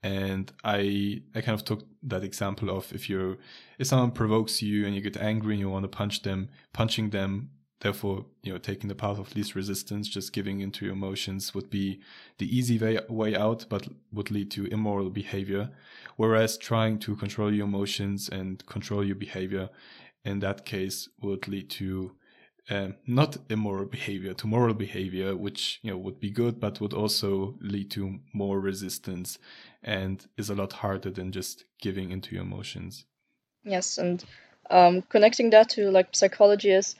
[0.03, 3.37] And I I kind of took that example of if you
[3.79, 7.11] if someone provokes you and you get angry and you want to punch them, punching
[7.11, 7.51] them
[7.85, 11.69] therefore you know taking the path of least resistance just giving into your emotions would
[11.69, 12.01] be
[12.39, 15.71] the easy way, way out but would lead to immoral behavior.
[16.17, 19.69] Whereas trying to control your emotions and control your behavior
[20.25, 22.13] in that case would lead to
[22.71, 26.95] um, not immoral behavior to moral behavior which you know would be good but would
[26.95, 29.39] also lead to more resistance
[29.83, 33.05] and is a lot harder than just giving into your emotions.
[33.63, 34.25] Yes and
[34.71, 36.97] um, connecting that to like psychology is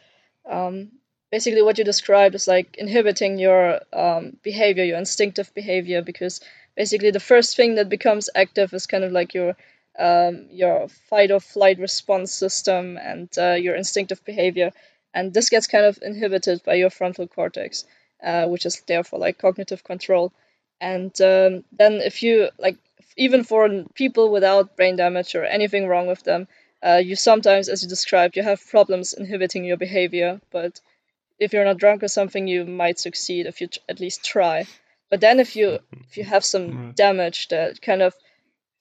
[0.49, 0.91] um,
[1.31, 6.41] basically what you described is like inhibiting your um, behavior, your instinctive behavior, because
[6.77, 9.57] basically the first thing that becomes active is kind of like your
[9.99, 14.73] um, your fight or flight response system and uh, your instinctive behavior,
[15.15, 17.85] and this gets kind of inhibited by your frontal cortex,
[18.23, 20.33] uh, which is there for like cognitive control.
[20.81, 22.77] And um, then if you like,
[23.17, 26.49] even for people without brain damage or anything wrong with them,
[26.85, 30.81] uh, you sometimes, as you described, you have problems inhibiting your behavior, but
[31.39, 34.67] if you're not drunk or something, you might succeed if you t- at least try.
[35.09, 35.79] But then, if you
[36.09, 38.15] if you have some damage that kind of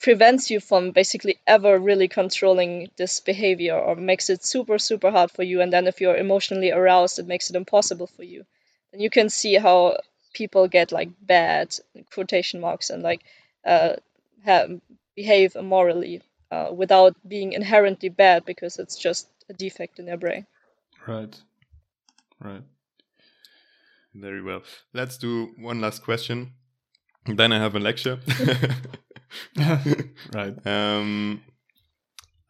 [0.01, 5.31] prevents you from basically ever really controlling this behavior or makes it super super hard
[5.31, 8.45] for you, and then if you're emotionally aroused, it makes it impossible for you.
[8.91, 9.97] Then you can see how
[10.33, 11.73] people get like bad
[12.13, 13.21] quotation marks and like
[13.65, 13.95] uh,
[14.43, 14.81] have,
[15.15, 16.21] behave immorally
[16.53, 20.45] uh, without being inherently bad because it's just a defect in their brain.
[21.07, 21.35] Right.
[22.39, 22.63] Right.
[24.13, 24.61] Very well.
[24.93, 26.53] Let's do one last question.
[27.25, 28.19] Then I have a lecture.
[30.33, 30.55] right.
[30.67, 31.41] Um,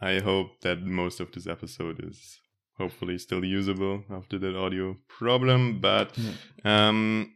[0.02, 2.40] I hope that most of this episode is
[2.78, 5.80] hopefully still usable after that audio problem.
[5.80, 6.34] But yeah.
[6.66, 7.34] um,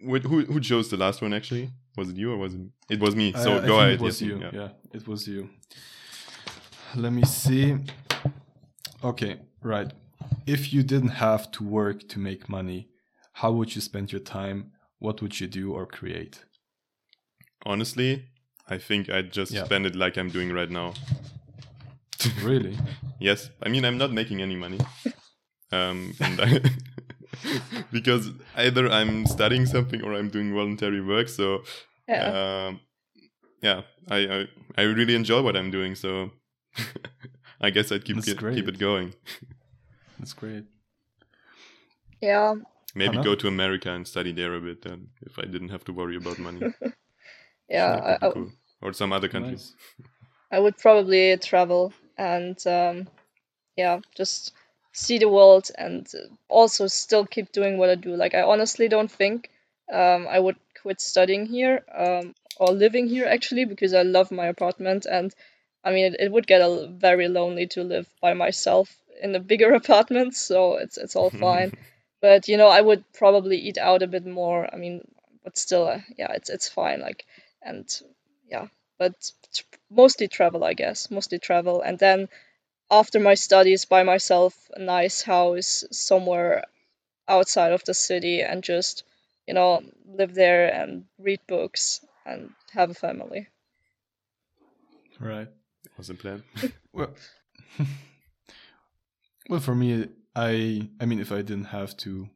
[0.00, 1.70] who who chose the last one actually?
[1.96, 2.60] Was it you or was it?
[2.90, 3.32] It was me.
[3.32, 3.94] So uh, go ahead.
[3.94, 4.40] It was yes, you.
[4.40, 4.50] Yeah.
[4.52, 5.48] yeah, it was you
[6.96, 7.76] let me see.
[9.02, 9.92] Okay, right.
[10.46, 12.88] If you didn't have to work to make money,
[13.34, 14.72] how would you spend your time?
[14.98, 16.44] What would you do or create?
[17.64, 18.26] Honestly,
[18.68, 19.64] I think I'd just yeah.
[19.64, 20.94] spend it like I'm doing right now.
[22.42, 22.76] really?
[23.18, 23.50] yes.
[23.62, 24.80] I mean, I'm not making any money.
[25.72, 26.60] Um, and I
[27.92, 31.28] because either I'm studying something or I'm doing voluntary work.
[31.28, 31.62] So,
[32.08, 32.80] yeah, um,
[33.62, 35.94] yeah I, I I really enjoy what I'm doing.
[35.94, 36.32] So
[37.60, 39.14] I guess I'd keep it, keep it going.
[40.18, 40.64] That's great.
[42.20, 42.54] Yeah.
[42.94, 45.92] Maybe go to America and study there a bit then, if I didn't have to
[45.92, 46.74] worry about money.
[47.68, 48.50] yeah, I, cool.
[48.82, 49.74] or some other countries.
[49.98, 50.08] Nice.
[50.50, 53.08] I would probably travel and um,
[53.76, 54.52] yeah, just
[54.92, 56.06] see the world and
[56.48, 58.16] also still keep doing what I do.
[58.16, 59.50] Like I honestly don't think
[59.92, 64.46] um, I would quit studying here um, or living here actually because I love my
[64.46, 65.32] apartment and
[65.84, 69.40] I mean, it, it would get a, very lonely to live by myself in a
[69.40, 71.72] bigger apartment, so it's it's all fine.
[72.20, 74.68] but you know, I would probably eat out a bit more.
[74.72, 75.02] I mean,
[75.44, 77.00] but still, uh, yeah, it's it's fine.
[77.00, 77.24] Like,
[77.62, 77.86] and
[78.48, 78.68] yeah,
[78.98, 79.14] but
[79.90, 81.10] mostly travel, I guess.
[81.10, 82.28] Mostly travel, and then
[82.90, 86.64] after my studies, buy myself a nice house somewhere
[87.28, 89.04] outside of the city, and just
[89.46, 93.48] you know live there and read books and have a family.
[95.20, 95.48] Right
[96.00, 96.42] was the plan?
[96.92, 97.10] well,
[99.48, 102.28] well, for me, I I mean, if I didn't have to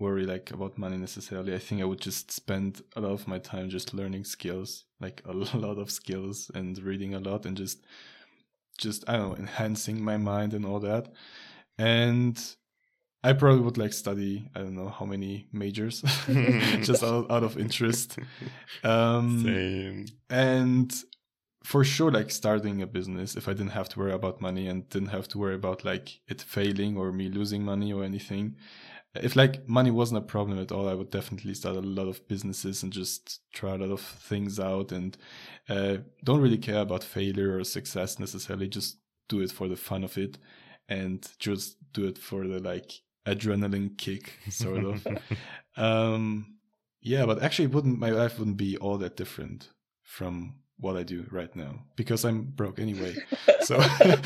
[0.00, 3.38] worry like about money necessarily, I think I would just spend a lot of my
[3.38, 7.78] time just learning skills, like a lot of skills, and reading a lot, and just
[8.76, 11.12] just I don't know, enhancing my mind and all that.
[11.78, 12.36] And
[13.22, 16.02] I probably would like study I don't know how many majors,
[16.80, 18.18] just out, out of interest.
[18.82, 20.06] Um, Same.
[20.28, 20.92] And
[21.64, 24.88] for sure like starting a business if i didn't have to worry about money and
[24.88, 28.56] didn't have to worry about like it failing or me losing money or anything
[29.14, 32.26] if like money wasn't a problem at all, I would definitely start a lot of
[32.28, 35.16] businesses and just try a lot of things out and
[35.68, 38.68] uh, don't really care about failure or success necessarily.
[38.68, 38.98] Just
[39.28, 40.38] do it for the fun of it
[40.88, 42.92] and just do it for the like
[43.26, 45.06] adrenaline kick, sort of.
[45.76, 46.56] um,
[47.02, 49.68] yeah, but actually, wouldn't my life wouldn't be all that different
[50.02, 53.14] from what I do right now because I'm broke anyway.
[53.60, 53.80] so,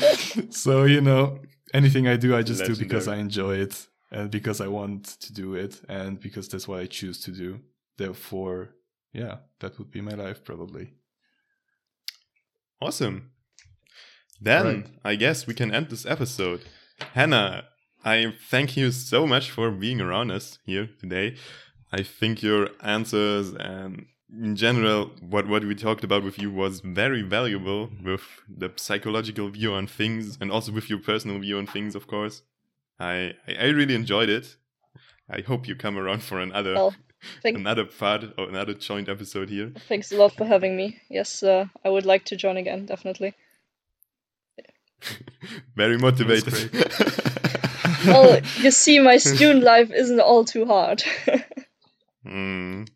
[0.49, 1.39] so you know,
[1.73, 2.75] anything I do, I just Legendary.
[2.75, 6.67] do because I enjoy it and because I want to do it and because that's
[6.67, 7.59] what I choose to do.
[7.97, 8.69] Therefore,
[9.13, 10.93] yeah, that would be my life probably.
[12.81, 13.31] Awesome.
[14.41, 14.85] Then right.
[15.03, 16.61] I guess we can end this episode.
[17.13, 17.65] Hannah,
[18.03, 21.35] I thank you so much for being around us here today.
[21.91, 26.81] I think your answers and in general what what we talked about with you was
[26.81, 31.65] very valuable with the psychological view on things and also with your personal view on
[31.65, 32.41] things of course.
[32.99, 34.57] I i really enjoyed it.
[35.29, 36.95] I hope you come around for another well,
[37.43, 39.71] another part or another joint episode here.
[39.87, 40.99] Thanks a lot for having me.
[41.09, 43.33] Yes uh, i would like to join again definitely.
[45.75, 46.69] Very motivated.
[48.05, 51.03] Well you see my student life isn't all too hard.
[52.25, 52.89] Mm.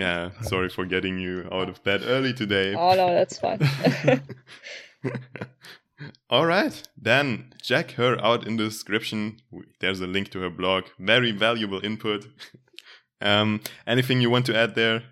[0.00, 2.74] Yeah, sorry for getting you out of bed early today.
[2.74, 3.60] Oh no, that's fine.
[6.30, 9.36] All right, then check her out in the description.
[9.80, 10.84] There's a link to her blog.
[10.98, 12.26] Very valuable input.
[13.20, 15.02] um, anything you want to add there?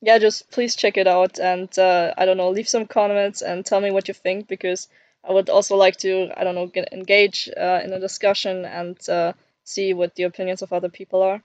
[0.00, 3.64] Yeah, just please check it out and uh, I don't know, leave some comments and
[3.64, 4.88] tell me what you think because
[5.22, 8.98] I would also like to I don't know get engage uh, in a discussion and
[9.08, 11.40] uh, see what the opinions of other people are.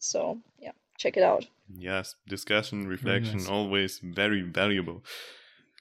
[0.00, 1.46] So yeah, check it out.
[1.68, 3.48] Yes, discussion, reflection, nice.
[3.48, 5.02] always very valuable.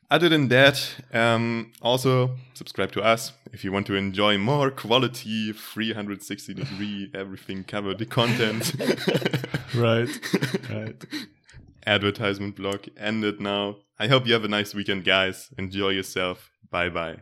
[0.09, 5.51] Other than that, um, also subscribe to us if you want to enjoy more quality,
[5.51, 8.75] 360 degree, everything covered content.
[9.75, 10.09] right,
[10.69, 11.05] right.
[11.87, 13.77] Advertisement block ended now.
[13.99, 15.49] I hope you have a nice weekend, guys.
[15.57, 16.51] Enjoy yourself.
[16.69, 17.17] Bye bye.